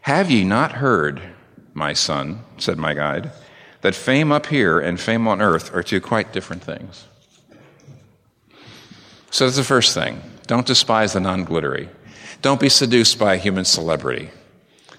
Have 0.00 0.32
ye 0.32 0.42
not 0.42 0.72
heard, 0.72 1.22
my 1.74 1.92
son, 1.92 2.40
said 2.56 2.76
my 2.76 2.92
guide, 2.92 3.30
that 3.82 3.94
fame 3.94 4.32
up 4.32 4.46
here 4.46 4.80
and 4.80 4.98
fame 4.98 5.28
on 5.28 5.40
earth 5.40 5.72
are 5.72 5.84
two 5.84 6.00
quite 6.00 6.32
different 6.32 6.64
things? 6.64 7.06
So 9.30 9.44
that's 9.44 9.58
the 9.58 9.62
first 9.62 9.94
thing. 9.94 10.20
Don't 10.48 10.66
despise 10.66 11.12
the 11.12 11.20
non 11.20 11.44
glittery. 11.44 11.88
Don't 12.42 12.58
be 12.58 12.68
seduced 12.68 13.16
by 13.16 13.34
a 13.34 13.38
human 13.38 13.64
celebrity. 13.64 14.30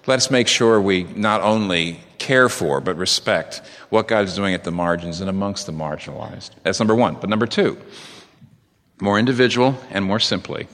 Let's 0.07 0.31
make 0.31 0.47
sure 0.47 0.79
we 0.79 1.03
not 1.03 1.41
only 1.41 1.99
care 2.17 2.47
for, 2.47 2.79
but 2.79 2.95
respect 2.95 3.61
what 3.89 4.07
God 4.07 4.23
is 4.23 4.35
doing 4.35 4.53
at 4.53 4.63
the 4.63 4.71
margins 4.71 5.19
and 5.19 5.29
amongst 5.29 5.65
the 5.65 5.73
marginalized. 5.73 6.51
That's 6.63 6.79
number 6.79 6.95
one. 6.95 7.15
But 7.15 7.29
number 7.29 7.45
two, 7.45 7.77
more 9.01 9.19
individual 9.19 9.77
and 9.89 10.05
more 10.05 10.21
simply. 10.21 10.69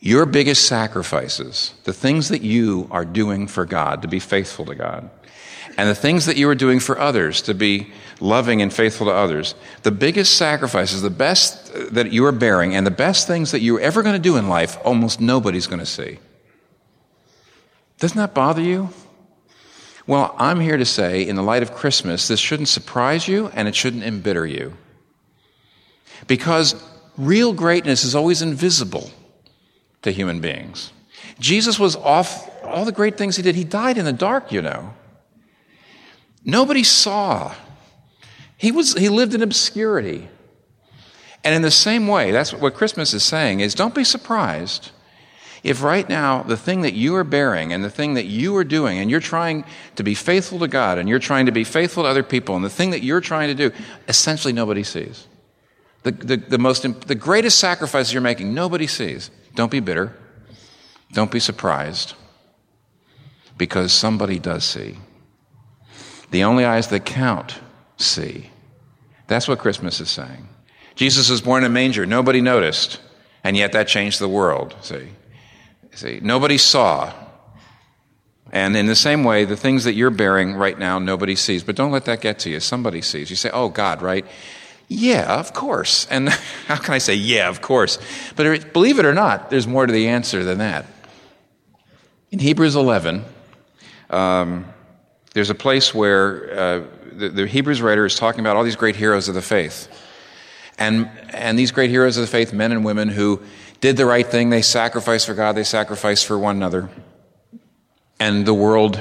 Your 0.00 0.24
biggest 0.24 0.64
sacrifices, 0.64 1.74
the 1.84 1.92
things 1.92 2.30
that 2.30 2.40
you 2.40 2.88
are 2.90 3.04
doing 3.04 3.46
for 3.46 3.66
God 3.66 4.02
to 4.02 4.08
be 4.08 4.18
faithful 4.18 4.64
to 4.64 4.74
God, 4.74 5.10
and 5.76 5.88
the 5.88 5.94
things 5.94 6.24
that 6.26 6.38
you 6.38 6.48
are 6.48 6.54
doing 6.54 6.80
for 6.80 6.98
others 6.98 7.42
to 7.42 7.54
be 7.54 7.92
loving 8.18 8.62
and 8.62 8.72
faithful 8.72 9.06
to 9.06 9.12
others, 9.12 9.54
the 9.82 9.90
biggest 9.90 10.36
sacrifices, 10.36 11.02
the 11.02 11.10
best 11.10 11.74
uh, 11.74 11.84
that 11.92 12.12
you 12.12 12.24
are 12.24 12.32
bearing, 12.32 12.74
and 12.74 12.86
the 12.86 12.90
best 12.90 13.26
things 13.26 13.50
that 13.52 13.60
you're 13.60 13.80
ever 13.80 14.02
going 14.02 14.14
to 14.14 14.18
do 14.18 14.36
in 14.36 14.48
life, 14.48 14.78
almost 14.84 15.20
nobody's 15.20 15.66
going 15.66 15.80
to 15.80 15.86
see. 15.86 16.18
Doesn't 17.98 18.16
that 18.16 18.34
bother 18.34 18.62
you? 18.62 18.88
Well, 20.06 20.34
I'm 20.38 20.60
here 20.60 20.78
to 20.78 20.86
say, 20.86 21.28
in 21.28 21.36
the 21.36 21.42
light 21.42 21.62
of 21.62 21.74
Christmas, 21.74 22.26
this 22.26 22.40
shouldn't 22.40 22.68
surprise 22.68 23.28
you 23.28 23.48
and 23.48 23.68
it 23.68 23.76
shouldn't 23.76 24.02
embitter 24.02 24.46
you. 24.46 24.76
Because 26.26 26.82
real 27.18 27.52
greatness 27.52 28.02
is 28.02 28.14
always 28.14 28.40
invisible 28.40 29.10
to 30.02 30.10
human 30.10 30.40
beings. 30.40 30.92
Jesus 31.38 31.78
was 31.78 31.96
off 31.96 32.48
all 32.64 32.84
the 32.84 32.92
great 32.92 33.16
things 33.16 33.36
he 33.36 33.42
did. 33.42 33.54
He 33.54 33.64
died 33.64 33.98
in 33.98 34.04
the 34.04 34.12
dark, 34.12 34.52
you 34.52 34.62
know. 34.62 34.94
Nobody 36.44 36.84
saw. 36.84 37.54
He, 38.56 38.72
was, 38.72 38.94
he 38.94 39.08
lived 39.08 39.34
in 39.34 39.42
obscurity. 39.42 40.28
And 41.44 41.54
in 41.54 41.62
the 41.62 41.70
same 41.70 42.06
way, 42.06 42.30
that's 42.30 42.52
what 42.52 42.74
Christmas 42.74 43.14
is 43.14 43.22
saying 43.22 43.60
is 43.60 43.74
don't 43.74 43.94
be 43.94 44.04
surprised 44.04 44.90
if 45.62 45.82
right 45.82 46.08
now 46.08 46.42
the 46.42 46.56
thing 46.56 46.82
that 46.82 46.94
you 46.94 47.14
are 47.16 47.24
bearing 47.24 47.72
and 47.72 47.84
the 47.84 47.90
thing 47.90 48.14
that 48.14 48.26
you 48.26 48.56
are 48.56 48.64
doing 48.64 48.98
and 48.98 49.10
you're 49.10 49.20
trying 49.20 49.64
to 49.96 50.02
be 50.02 50.14
faithful 50.14 50.58
to 50.58 50.68
God 50.68 50.98
and 50.98 51.08
you're 51.08 51.18
trying 51.18 51.46
to 51.46 51.52
be 51.52 51.64
faithful 51.64 52.04
to 52.04 52.08
other 52.08 52.22
people 52.22 52.56
and 52.56 52.64
the 52.64 52.70
thing 52.70 52.90
that 52.90 53.02
you're 53.02 53.20
trying 53.20 53.48
to 53.48 53.54
do, 53.54 53.74
essentially 54.08 54.52
nobody 54.52 54.82
sees. 54.82 55.26
The, 56.02 56.12
the, 56.12 56.36
the, 56.36 56.58
most, 56.58 56.82
the 57.06 57.14
greatest 57.14 57.58
sacrifice 57.58 58.12
you're 58.12 58.22
making, 58.22 58.54
nobody 58.54 58.86
sees. 58.86 59.30
Don't 59.60 59.70
be 59.70 59.80
bitter. 59.80 60.14
Don't 61.12 61.30
be 61.30 61.38
surprised 61.38 62.14
because 63.58 63.92
somebody 63.92 64.38
does 64.38 64.64
see. 64.64 64.96
The 66.30 66.44
only 66.44 66.64
eyes 66.64 66.88
that 66.88 67.04
count 67.04 67.58
see. 67.98 68.48
That's 69.26 69.46
what 69.46 69.58
Christmas 69.58 70.00
is 70.00 70.08
saying. 70.08 70.48
Jesus 70.94 71.28
was 71.28 71.42
born 71.42 71.62
in 71.62 71.70
a 71.70 71.74
manger. 71.74 72.06
Nobody 72.06 72.40
noticed. 72.40 73.00
And 73.44 73.54
yet 73.54 73.72
that 73.72 73.86
changed 73.86 74.18
the 74.18 74.30
world. 74.30 74.76
See? 74.80 75.10
See? 75.92 76.20
Nobody 76.22 76.56
saw. 76.56 77.12
And 78.50 78.74
in 78.74 78.86
the 78.86 78.96
same 78.96 79.24
way, 79.24 79.44
the 79.44 79.58
things 79.58 79.84
that 79.84 79.92
you're 79.92 80.08
bearing 80.08 80.54
right 80.54 80.78
now, 80.78 80.98
nobody 80.98 81.36
sees. 81.36 81.62
But 81.62 81.76
don't 81.76 81.92
let 81.92 82.06
that 82.06 82.22
get 82.22 82.38
to 82.38 82.50
you. 82.50 82.60
Somebody 82.60 83.02
sees. 83.02 83.28
You 83.28 83.36
say, 83.36 83.50
oh, 83.52 83.68
God, 83.68 84.00
right? 84.00 84.24
Yeah, 84.92 85.38
of 85.38 85.54
course. 85.54 86.08
And 86.10 86.28
how 86.66 86.76
can 86.76 86.92
I 86.94 86.98
say, 86.98 87.14
yeah, 87.14 87.48
of 87.48 87.62
course? 87.62 87.98
But 88.34 88.72
believe 88.72 88.98
it 88.98 89.04
or 89.04 89.14
not, 89.14 89.48
there's 89.48 89.66
more 89.66 89.86
to 89.86 89.92
the 89.92 90.08
answer 90.08 90.42
than 90.42 90.58
that. 90.58 90.84
In 92.32 92.40
Hebrews 92.40 92.74
11, 92.74 93.24
um, 94.10 94.66
there's 95.32 95.48
a 95.48 95.54
place 95.54 95.94
where 95.94 96.52
uh, 96.52 96.84
the, 97.12 97.28
the, 97.28 97.46
Hebrews 97.46 97.80
writer 97.80 98.04
is 98.04 98.16
talking 98.16 98.40
about 98.40 98.56
all 98.56 98.64
these 98.64 98.76
great 98.76 98.96
heroes 98.96 99.28
of 99.28 99.36
the 99.36 99.42
faith. 99.42 99.88
And, 100.76 101.08
and 101.30 101.56
these 101.56 101.70
great 101.70 101.90
heroes 101.90 102.16
of 102.16 102.22
the 102.22 102.30
faith, 102.30 102.52
men 102.52 102.72
and 102.72 102.84
women 102.84 103.08
who 103.08 103.40
did 103.80 103.96
the 103.96 104.06
right 104.06 104.26
thing, 104.26 104.50
they 104.50 104.62
sacrificed 104.62 105.26
for 105.26 105.34
God, 105.34 105.52
they 105.52 105.64
sacrificed 105.64 106.26
for 106.26 106.36
one 106.36 106.56
another. 106.56 106.90
And 108.18 108.44
the 108.44 108.54
world 108.54 109.00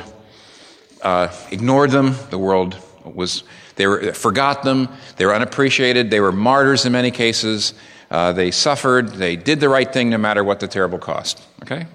uh, 1.01 1.35
ignored 1.49 1.89
them. 1.89 2.15
The 2.29 2.37
world 2.37 2.77
was, 3.03 3.43
they 3.79 3.87
were, 3.87 4.11
forgot 4.11 4.63
them. 4.63 4.89
They 5.15 5.25
were 5.25 5.33
unappreciated. 5.33 6.11
They 6.11 6.19
were 6.19 6.33
martyrs 6.33 6.85
in 6.85 6.91
many 6.91 7.11
cases. 7.11 7.73
Uh, 8.11 8.33
they 8.33 8.51
suffered. 8.51 9.07
They 9.07 9.37
did 9.37 9.61
the 9.61 9.69
right 9.69 9.91
thing 9.91 10.09
no 10.09 10.17
matter 10.17 10.43
what 10.43 10.59
the 10.59 10.67
terrible 10.67 10.99
cost. 10.99 11.41
Okay? 11.61 11.87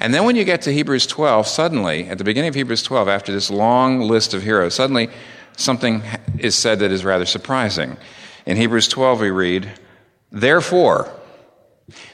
And 0.00 0.12
then 0.12 0.24
when 0.24 0.34
you 0.34 0.42
get 0.42 0.62
to 0.62 0.72
Hebrews 0.72 1.06
12, 1.06 1.46
suddenly, 1.46 2.08
at 2.08 2.18
the 2.18 2.24
beginning 2.24 2.48
of 2.48 2.56
Hebrews 2.56 2.82
12, 2.82 3.06
after 3.06 3.32
this 3.32 3.50
long 3.50 4.00
list 4.00 4.34
of 4.34 4.42
heroes, 4.42 4.74
suddenly 4.74 5.10
something 5.56 6.02
is 6.38 6.56
said 6.56 6.80
that 6.80 6.90
is 6.90 7.04
rather 7.04 7.24
surprising. 7.24 7.96
In 8.44 8.56
Hebrews 8.56 8.88
12, 8.88 9.20
we 9.20 9.30
read, 9.30 9.70
Therefore, 10.32 11.08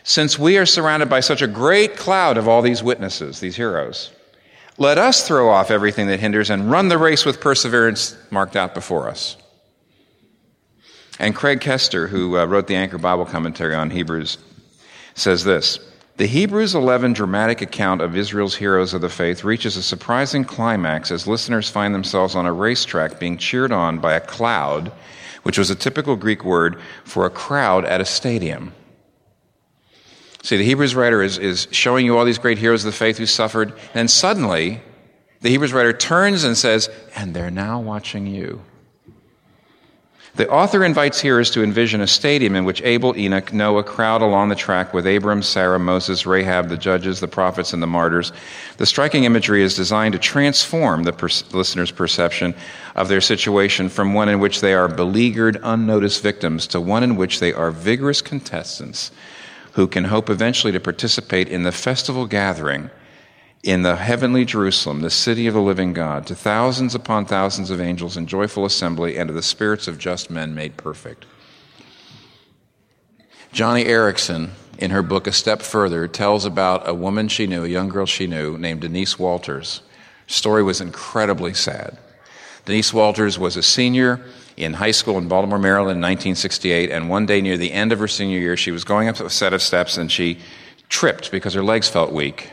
since 0.02 0.38
we 0.38 0.58
are 0.58 0.66
surrounded 0.66 1.08
by 1.08 1.20
such 1.20 1.40
a 1.40 1.46
great 1.46 1.96
cloud 1.96 2.36
of 2.36 2.46
all 2.46 2.60
these 2.60 2.82
witnesses, 2.82 3.40
these 3.40 3.56
heroes, 3.56 4.10
let 4.78 4.96
us 4.96 5.26
throw 5.26 5.50
off 5.50 5.70
everything 5.70 6.06
that 6.06 6.20
hinders 6.20 6.50
and 6.50 6.70
run 6.70 6.88
the 6.88 6.98
race 6.98 7.26
with 7.26 7.40
perseverance 7.40 8.16
marked 8.30 8.56
out 8.56 8.74
before 8.74 9.08
us. 9.08 9.36
And 11.18 11.34
Craig 11.34 11.60
Koester, 11.60 12.08
who 12.08 12.38
uh, 12.38 12.46
wrote 12.46 12.68
the 12.68 12.76
Anchor 12.76 12.98
Bible 12.98 13.26
commentary 13.26 13.74
on 13.74 13.90
Hebrews, 13.90 14.38
says 15.14 15.42
this 15.42 15.80
the 16.18 16.26
Hebrews 16.26 16.74
11 16.74 17.12
dramatic 17.12 17.60
account 17.60 18.00
of 18.00 18.16
Israel's 18.16 18.56
heroes 18.56 18.92
of 18.92 19.00
the 19.00 19.08
faith 19.08 19.44
reaches 19.44 19.76
a 19.76 19.82
surprising 19.84 20.44
climax 20.44 21.12
as 21.12 21.28
listeners 21.28 21.70
find 21.70 21.94
themselves 21.94 22.34
on 22.34 22.44
a 22.44 22.52
racetrack 22.52 23.20
being 23.20 23.36
cheered 23.36 23.70
on 23.70 24.00
by 24.00 24.14
a 24.14 24.20
cloud, 24.20 24.90
which 25.44 25.58
was 25.58 25.70
a 25.70 25.76
typical 25.76 26.16
Greek 26.16 26.44
word 26.44 26.80
for 27.04 27.24
a 27.24 27.30
crowd 27.30 27.84
at 27.84 28.00
a 28.00 28.04
stadium. 28.04 28.72
See, 30.42 30.56
the 30.56 30.64
Hebrews 30.64 30.94
writer 30.94 31.22
is, 31.22 31.38
is 31.38 31.68
showing 31.70 32.06
you 32.06 32.16
all 32.16 32.24
these 32.24 32.38
great 32.38 32.58
heroes 32.58 32.84
of 32.84 32.92
the 32.92 32.96
faith 32.96 33.18
who 33.18 33.26
suffered, 33.26 33.72
and 33.94 34.10
suddenly 34.10 34.80
the 35.40 35.50
Hebrews 35.50 35.72
writer 35.72 35.92
turns 35.92 36.44
and 36.44 36.56
says, 36.56 36.88
And 37.14 37.34
they're 37.34 37.50
now 37.50 37.80
watching 37.80 38.26
you. 38.26 38.62
The 40.36 40.48
author 40.48 40.84
invites 40.84 41.20
hearers 41.20 41.50
to 41.50 41.64
envision 41.64 42.00
a 42.00 42.06
stadium 42.06 42.54
in 42.54 42.64
which 42.64 42.80
Abel, 42.82 43.16
Enoch, 43.16 43.52
Noah 43.52 43.82
crowd 43.82 44.22
along 44.22 44.50
the 44.50 44.54
track 44.54 44.94
with 44.94 45.04
Abram, 45.04 45.42
Sarah, 45.42 45.80
Moses, 45.80 46.26
Rahab, 46.26 46.68
the 46.68 46.76
judges, 46.76 47.18
the 47.18 47.26
prophets, 47.26 47.72
and 47.72 47.82
the 47.82 47.88
martyrs. 47.88 48.30
The 48.76 48.86
striking 48.86 49.24
imagery 49.24 49.64
is 49.64 49.74
designed 49.74 50.12
to 50.12 50.20
transform 50.20 51.02
the 51.02 51.12
per- 51.12 51.28
listener's 51.52 51.90
perception 51.90 52.54
of 52.94 53.08
their 53.08 53.20
situation 53.20 53.88
from 53.88 54.14
one 54.14 54.28
in 54.28 54.38
which 54.38 54.60
they 54.60 54.74
are 54.74 54.86
beleaguered, 54.86 55.58
unnoticed 55.60 56.22
victims 56.22 56.68
to 56.68 56.80
one 56.80 57.02
in 57.02 57.16
which 57.16 57.40
they 57.40 57.52
are 57.52 57.72
vigorous 57.72 58.22
contestants 58.22 59.10
who 59.78 59.86
can 59.86 60.02
hope 60.02 60.28
eventually 60.28 60.72
to 60.72 60.80
participate 60.80 61.48
in 61.48 61.62
the 61.62 61.70
festival 61.70 62.26
gathering 62.26 62.90
in 63.62 63.82
the 63.82 63.94
heavenly 63.94 64.44
Jerusalem, 64.44 65.02
the 65.02 65.08
city 65.08 65.46
of 65.46 65.54
the 65.54 65.60
living 65.60 65.92
God, 65.92 66.26
to 66.26 66.34
thousands 66.34 66.96
upon 66.96 67.26
thousands 67.26 67.70
of 67.70 67.80
angels 67.80 68.16
in 68.16 68.26
joyful 68.26 68.64
assembly, 68.64 69.16
and 69.16 69.28
to 69.28 69.32
the 69.32 69.40
spirits 69.40 69.86
of 69.86 69.96
just 69.96 70.32
men 70.32 70.52
made 70.52 70.76
perfect. 70.76 71.26
Joni 73.52 73.86
Eareckson, 73.86 74.50
in 74.78 74.90
her 74.90 75.04
book 75.04 75.28
A 75.28 75.32
Step 75.32 75.62
Further, 75.62 76.08
tells 76.08 76.44
about 76.44 76.88
a 76.88 76.92
woman 76.92 77.28
she 77.28 77.46
knew, 77.46 77.62
a 77.62 77.68
young 77.68 77.88
girl 77.88 78.04
she 78.04 78.26
knew, 78.26 78.58
named 78.58 78.80
Denise 78.80 79.16
Walters. 79.16 79.82
Story 80.26 80.64
was 80.64 80.80
incredibly 80.80 81.54
sad. 81.54 81.98
Denise 82.64 82.92
Walters 82.92 83.38
was 83.38 83.56
a 83.56 83.62
senior 83.62 84.26
in 84.58 84.74
high 84.74 84.90
school 84.90 85.18
in 85.18 85.28
Baltimore, 85.28 85.58
Maryland 85.58 85.96
in 85.96 86.02
1968, 86.02 86.90
and 86.90 87.08
one 87.08 87.26
day 87.26 87.40
near 87.40 87.56
the 87.56 87.72
end 87.72 87.92
of 87.92 87.98
her 87.98 88.08
senior 88.08 88.38
year, 88.38 88.56
she 88.56 88.72
was 88.72 88.84
going 88.84 89.08
up 89.08 89.20
a 89.20 89.30
set 89.30 89.52
of 89.52 89.62
steps 89.62 89.96
and 89.96 90.10
she 90.10 90.38
tripped 90.88 91.30
because 91.30 91.54
her 91.54 91.62
legs 91.62 91.88
felt 91.88 92.12
weak. 92.12 92.50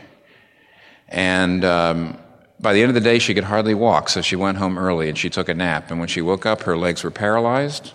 And 1.08 1.64
um, 1.64 2.18
by 2.60 2.72
the 2.72 2.80
end 2.80 2.90
of 2.90 2.94
the 2.94 3.00
day, 3.00 3.18
she 3.18 3.34
could 3.34 3.44
hardly 3.44 3.74
walk, 3.74 4.08
so 4.08 4.22
she 4.22 4.36
went 4.36 4.58
home 4.58 4.78
early 4.78 5.08
and 5.08 5.18
she 5.18 5.28
took 5.28 5.48
a 5.48 5.54
nap. 5.54 5.90
And 5.90 5.98
when 5.98 6.08
she 6.08 6.22
woke 6.22 6.46
up, 6.46 6.62
her 6.62 6.76
legs 6.76 7.02
were 7.02 7.10
paralyzed. 7.10 7.92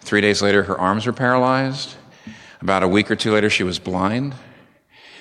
Three 0.00 0.20
days 0.20 0.42
later, 0.42 0.64
her 0.64 0.78
arms 0.78 1.06
were 1.06 1.12
paralyzed. 1.12 1.94
About 2.60 2.82
a 2.82 2.88
week 2.88 3.10
or 3.10 3.16
two 3.16 3.32
later, 3.32 3.48
she 3.48 3.62
was 3.62 3.78
blind. 3.78 4.34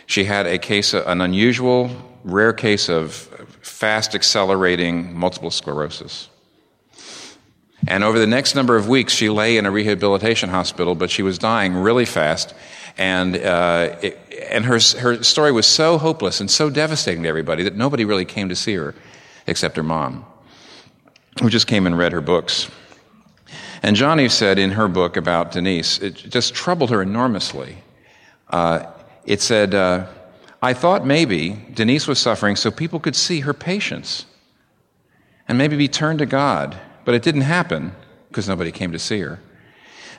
She 0.06 0.24
had 0.24 0.48
a 0.48 0.58
case, 0.58 0.94
an 0.94 1.22
unusual, 1.22 1.92
rare 2.24 2.54
case 2.54 2.90
of 2.90 3.14
fast 3.62 4.16
accelerating 4.16 5.18
multiple 5.18 5.52
sclerosis. 5.52 6.30
And 7.88 8.04
over 8.04 8.20
the 8.20 8.28
next 8.28 8.56
number 8.56 8.76
of 8.76 8.88
weeks, 8.88 9.14
she 9.14 9.30
lay 9.30 9.58
in 9.58 9.66
a 9.66 9.72
rehabilitation 9.72 10.50
hospital, 10.50 10.96
but 10.96 11.10
she 11.10 11.24
was 11.24 11.38
dying 11.38 11.74
really 11.74 12.06
fast. 12.06 12.54
And, 12.98 13.38
uh, 13.38 13.96
it, 14.02 14.20
and 14.50 14.66
her, 14.66 14.80
her 15.00 15.24
story 15.24 15.52
was 15.52 15.66
so 15.66 15.98
hopeless 15.98 16.42
and 16.42 16.52
so 16.52 16.70
devastating 16.70 17.24
to 17.24 17.30
everybody 17.30 17.64
that 17.64 17.76
nobody 17.76 18.04
really 18.04 18.26
came 18.26 18.50
to 18.50 18.56
see 18.56 18.76
her 18.76 18.96
except 19.48 19.78
her 19.78 19.84
mom, 19.84 20.26
who 21.42 21.50
just 21.50 21.68
came 21.68 21.88
and 21.88 21.98
read 21.98 22.12
her 22.12 22.22
books. 22.22 22.70
And 23.82 23.96
Joni 23.96 24.30
said 24.30 24.60
in 24.60 24.72
her 24.72 24.88
book 24.90 25.16
about 25.16 25.54
Denise, 25.54 26.00
it 26.00 26.16
just 26.16 26.54
troubled 26.54 26.90
her 26.90 27.02
enormously. 27.02 27.78
Uh, 28.50 28.86
it 29.26 29.42
said, 29.42 29.74
uh, 29.74 30.08
I 30.62 30.74
thought 30.74 31.06
maybe 31.06 31.52
Denise 31.74 32.08
was 32.08 32.20
suffering 32.20 32.58
so 32.58 32.72
people 32.72 33.00
could 33.00 33.16
see 33.16 33.42
her 33.42 33.54
patience 33.54 34.26
and 35.48 35.58
maybe 35.58 35.78
be 35.78 35.88
turned 35.88 36.20
to 36.20 36.26
God, 36.26 36.78
but 37.06 37.16
it 37.16 37.24
didn't 37.24 37.42
happen 37.42 37.94
because 38.30 38.48
nobody 38.48 38.72
came 38.72 38.92
to 38.92 39.00
see 39.00 39.20
her. 39.22 39.40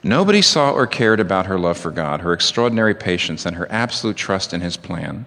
Nobody 0.03 0.41
saw 0.41 0.73
or 0.73 0.87
cared 0.87 1.21
about 1.21 1.47
her 1.47 1.59
love 1.59 1.77
for 1.77 1.91
God, 1.91 2.23
her 2.23 2.33
extraordinary 2.33 2.95
patience, 2.95 3.45
and 3.45 3.57
her 3.57 3.71
absolute 3.71 4.17
trust 4.17 4.55
in 4.55 4.63
His 4.63 4.79
plan. 4.79 5.27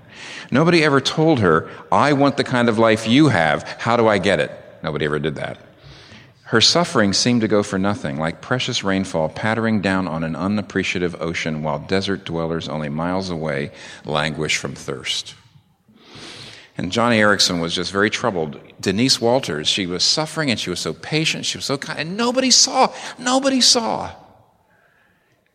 Nobody 0.49 0.83
ever 0.83 0.99
told 0.99 1.39
her, 1.39 1.69
I 1.91 2.13
want 2.13 2.37
the 2.37 2.43
kind 2.43 2.69
of 2.69 2.79
life 2.79 3.07
you 3.07 3.29
have. 3.29 3.63
How 3.63 3.97
do 3.97 4.07
I 4.07 4.17
get 4.17 4.39
it? 4.39 4.51
Nobody 4.81 5.05
ever 5.05 5.19
did 5.19 5.35
that. 5.35 5.59
Her 6.45 6.59
suffering 6.59 7.13
seemed 7.13 7.41
to 7.41 7.47
go 7.47 7.61
for 7.63 7.77
nothing, 7.77 8.17
like 8.17 8.41
precious 8.41 8.83
rainfall 8.83 9.29
pattering 9.29 9.81
down 9.81 10.07
on 10.07 10.23
an 10.23 10.35
unappreciative 10.35 11.19
ocean 11.21 11.63
while 11.63 11.79
desert 11.79 12.25
dwellers 12.25 12.67
only 12.67 12.89
miles 12.89 13.29
away 13.29 13.71
languish 14.05 14.57
from 14.57 14.73
thirst. 14.73 15.35
And 16.77 16.91
Joni 16.91 17.19
Eareckson 17.19 17.61
was 17.61 17.75
just 17.75 17.91
very 17.91 18.09
troubled. 18.09 18.59
Denise 18.81 19.21
Walters, 19.21 19.67
she 19.67 19.85
was 19.85 20.03
suffering 20.03 20.49
and 20.49 20.59
she 20.59 20.71
was 20.71 20.79
so 20.79 20.93
patient, 20.93 21.45
she 21.45 21.57
was 21.57 21.65
so 21.65 21.77
kind, 21.77 21.99
and 21.99 22.17
nobody 22.17 22.49
saw, 22.49 22.91
nobody 23.19 23.61
saw. 23.61 24.11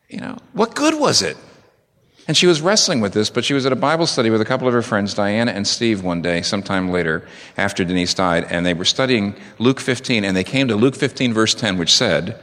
You 0.09 0.21
know, 0.21 0.39
what 0.53 0.75
good 0.75 0.99
was 0.99 1.23
it? 1.23 1.37
And 2.29 2.37
she 2.37 2.47
was 2.47 2.61
wrestling 2.61 3.01
with 3.01 3.15
this, 3.15 3.31
but 3.31 3.45
she 3.45 3.55
was 3.55 3.65
at 3.65 3.73
a 3.73 3.77
Bible 3.77 4.07
study 4.07 4.29
with 4.29 4.43
a 4.43 4.45
couple 4.45 4.69
of 4.69 4.75
her 4.75 4.83
friends, 4.83 5.15
Diana 5.15 5.51
and 5.53 5.67
Steve, 5.67 6.05
one 6.05 6.21
day, 6.21 6.43
sometime 6.43 6.91
later, 6.91 7.27
after 7.57 7.85
Denise 7.85 8.13
died, 8.13 8.47
and 8.51 8.67
they 8.67 8.75
were 8.75 8.85
studying 8.85 9.35
Luke 9.59 9.81
15, 9.81 10.25
and 10.25 10.37
they 10.37 10.45
came 10.45 10.69
to 10.69 10.77
Luke 10.77 10.95
15, 10.95 11.33
verse 11.33 11.55
10, 11.55 11.79
which 11.79 11.93
said, 11.93 12.39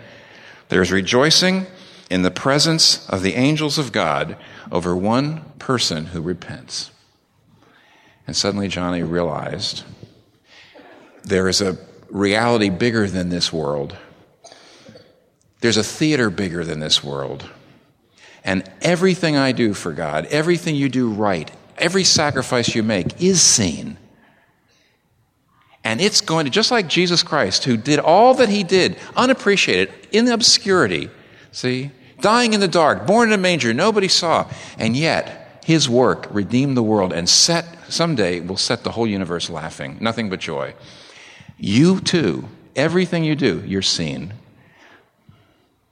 There 0.69 0.81
is 0.81 0.91
rejoicing 0.91 1.67
in 2.09 2.23
the 2.23 2.31
presence 2.31 3.07
of 3.09 3.21
the 3.21 3.35
angels 3.35 3.77
of 3.77 3.91
God 3.91 4.37
over 4.71 4.95
one 4.95 5.41
person 5.59 6.07
who 6.07 6.21
repents. 6.21 6.89
And 8.27 8.35
suddenly 8.35 8.67
Joni 8.67 9.07
realized 9.09 9.83
there 11.23 11.47
is 11.47 11.61
a 11.61 11.77
reality 12.09 12.69
bigger 12.69 13.07
than 13.07 13.29
this 13.29 13.51
world. 13.51 13.95
There's 15.61 15.77
a 15.77 15.83
theater 15.83 16.29
bigger 16.29 16.63
than 16.63 16.79
this 16.79 17.03
world. 17.03 17.49
And 18.43 18.69
everything 18.81 19.35
I 19.35 19.51
do 19.51 19.73
for 19.73 19.91
God, 19.91 20.27
everything 20.27 20.75
you 20.75 20.89
do 20.89 21.09
right, 21.09 21.51
every 21.77 22.03
sacrifice 22.03 22.75
you 22.75 22.83
make 22.83 23.21
is 23.21 23.41
seen. 23.41 23.97
And 25.83 26.01
it's 26.01 26.21
going 26.21 26.45
to, 26.45 26.51
just 26.51 26.71
like 26.71 26.87
Jesus 26.87 27.21
Christ, 27.21 27.63
who 27.63 27.77
did 27.77 27.99
all 27.99 28.33
that 28.35 28.49
he 28.49 28.63
did, 28.63 28.97
unappreciated, 29.15 29.93
in 30.11 30.27
obscurity, 30.27 31.09
see, 31.51 31.91
dying 32.21 32.53
in 32.53 32.59
the 32.59 32.67
dark, 32.67 33.05
born 33.05 33.29
in 33.29 33.33
a 33.33 33.41
manger, 33.41 33.73
nobody 33.73 34.07
saw, 34.07 34.49
and 34.79 34.95
yet 34.95 35.61
his 35.63 35.87
work 35.87 36.27
redeemed 36.31 36.75
the 36.77 36.83
world 36.83 37.13
and 37.13 37.29
set, 37.29 37.65
someday 37.89 38.39
will 38.39 38.57
set 38.57 38.83
the 38.83 38.91
whole 38.91 39.07
universe 39.07 39.49
laughing, 39.49 39.97
nothing 39.99 40.29
but 40.29 40.39
joy. 40.39 40.73
You 41.57 41.99
too, 42.01 42.47
everything 42.75 43.23
you 43.23 43.35
do, 43.35 43.63
you're 43.65 43.81
seen. 43.81 44.33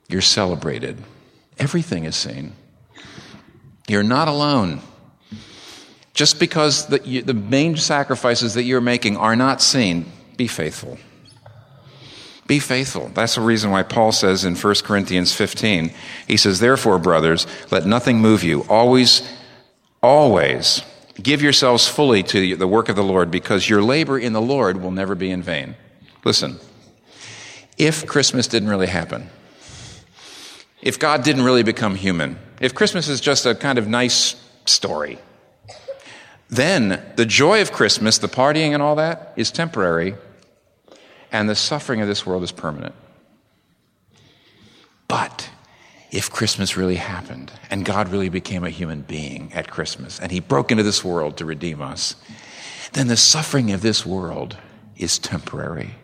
You're 0.08 0.22
celebrated. 0.22 1.02
Everything 1.58 2.06
is 2.06 2.16
seen. 2.16 2.54
You're 3.88 4.04
not 4.04 4.28
alone. 4.28 4.82
Just 6.14 6.40
because 6.40 6.88
the, 6.88 7.02
you, 7.04 7.22
the 7.22 7.34
main 7.34 7.76
sacrifices 7.78 8.54
that 8.54 8.64
you're 8.64 8.82
making 8.82 9.18
are 9.18 9.36
not 9.36 9.62
seen, 9.62 10.12
be 10.38 10.48
faithful. 10.48 10.98
Be 12.46 12.60
faithful. 12.60 13.10
That's 13.14 13.36
the 13.36 13.42
reason 13.42 13.72
why 13.72 13.84
Paul 13.84 14.12
says 14.12 14.46
in 14.46 14.56
1 14.56 14.76
Corinthians 14.84 15.34
15, 15.34 15.92
he 16.28 16.38
says, 16.38 16.60
Therefore, 16.60 17.00
brothers, 17.00 17.48
let 17.72 17.86
nothing 17.86 18.20
move 18.20 18.44
you. 18.44 18.64
Always, 18.70 19.24
always 20.02 20.84
give 21.22 21.42
yourselves 21.42 21.88
fully 21.88 22.24
to 22.24 22.56
the 22.56 22.68
work 22.68 22.90
of 22.90 22.96
the 22.96 23.04
Lord, 23.04 23.30
because 23.30 23.70
your 23.70 23.84
labor 23.84 24.18
in 24.18 24.34
the 24.34 24.42
Lord 24.42 24.82
will 24.82 24.92
never 24.92 25.16
be 25.16 25.30
in 25.30 25.44
vain. 25.44 25.76
Listen, 26.26 26.60
if 27.78 28.06
Christmas 28.08 28.48
didn't 28.48 28.70
really 28.70 28.88
happen, 28.88 29.30
if 30.82 31.00
God 31.00 31.24
didn't 31.24 31.44
really 31.44 31.64
become 31.64 31.96
human, 31.96 32.38
if 32.60 32.74
Christmas 32.74 33.08
is 33.08 33.22
just 33.22 33.46
a 33.46 33.56
kind 33.56 33.78
of 33.78 33.88
nice 33.88 34.36
story, 34.66 35.20
then 36.50 37.04
the 37.16 37.26
joy 37.26 37.62
of 37.62 37.72
Christmas, 37.72 38.18
the 38.18 38.28
partying 38.28 38.74
and 38.74 38.82
all 38.82 38.96
that, 38.96 39.34
is 39.36 39.50
temporary, 39.50 40.16
and 41.32 41.50
the 41.50 41.56
suffering 41.56 42.02
of 42.02 42.08
this 42.08 42.26
world 42.26 42.44
is 42.44 42.52
permanent. 42.52 42.94
But 45.08 45.50
if 46.14 46.30
Christmas 46.30 46.78
really 46.78 46.96
happened 46.96 47.52
and 47.72 47.84
God 47.84 48.10
really 48.10 48.30
became 48.30 48.64
a 48.64 48.70
human 48.70 49.02
being 49.02 49.52
at 49.52 49.72
Christmas 49.72 50.20
and 50.20 50.32
he 50.32 50.40
broke 50.40 50.72
into 50.72 50.84
this 50.84 51.04
world 51.04 51.38
to 51.38 51.46
redeem 51.46 51.82
us, 51.82 52.16
then 52.94 53.08
the 53.08 53.18
suffering 53.18 53.72
of 53.72 53.82
this 53.82 54.06
world 54.06 54.56
is 54.96 55.18
temporary. 55.18 55.96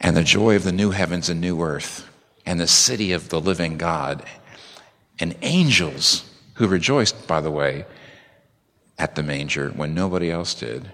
And 0.00 0.16
the 0.16 0.24
joy 0.24 0.56
of 0.56 0.64
the 0.64 0.72
new 0.72 0.90
heavens 0.90 1.28
and 1.28 1.40
new 1.40 1.62
earth 1.62 2.08
and 2.44 2.58
the 2.58 2.66
city 2.66 3.12
of 3.12 3.28
the 3.28 3.40
living 3.40 3.78
God, 3.78 4.24
and 5.20 5.36
angels 5.42 6.28
who 6.54 6.66
rejoiced, 6.66 7.28
by 7.28 7.40
the 7.40 7.50
way, 7.50 7.84
at 8.98 9.14
the 9.14 9.22
manger 9.22 9.68
when 9.68 9.94
nobody 9.94 10.30
else 10.30 10.54
did. 10.54 10.90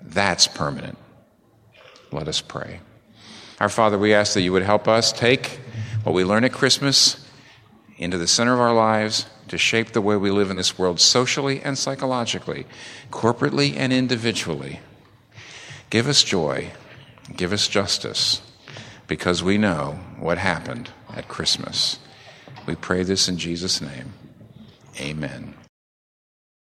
That's 0.00 0.48
permanent. 0.48 0.96
Let 2.10 2.28
us 2.28 2.40
pray. 2.40 2.80
Our 3.60 3.68
Father, 3.68 3.98
we 3.98 4.14
ask 4.14 4.34
that 4.34 4.40
you 4.40 4.52
would 4.52 4.62
help 4.62 4.88
us 4.88 5.12
take 5.12 5.60
what 6.02 6.14
we 6.14 6.24
learn 6.24 6.44
at 6.44 6.52
Christmas 6.52 7.26
into 7.98 8.16
the 8.16 8.26
center 8.26 8.54
of 8.54 8.60
our 8.60 8.74
lives 8.74 9.26
to 9.48 9.58
shape 9.58 9.92
the 9.92 10.00
way 10.00 10.16
we 10.16 10.30
live 10.30 10.50
in 10.50 10.56
this 10.56 10.78
world 10.78 11.00
socially 11.00 11.60
and 11.60 11.76
psychologically, 11.76 12.66
corporately 13.10 13.76
and 13.76 13.92
individually. 13.92 14.80
Give 15.90 16.08
us 16.08 16.22
joy, 16.22 16.70
give 17.36 17.52
us 17.52 17.68
justice 17.68 18.40
because 19.08 19.42
we 19.42 19.58
know 19.58 19.98
what 20.18 20.38
happened 20.38 20.88
at 21.14 21.28
Christmas. 21.28 21.98
We 22.66 22.76
pray 22.76 23.02
this 23.02 23.28
in 23.28 23.36
Jesus' 23.36 23.80
name. 23.80 24.12
Amen. 25.00 25.59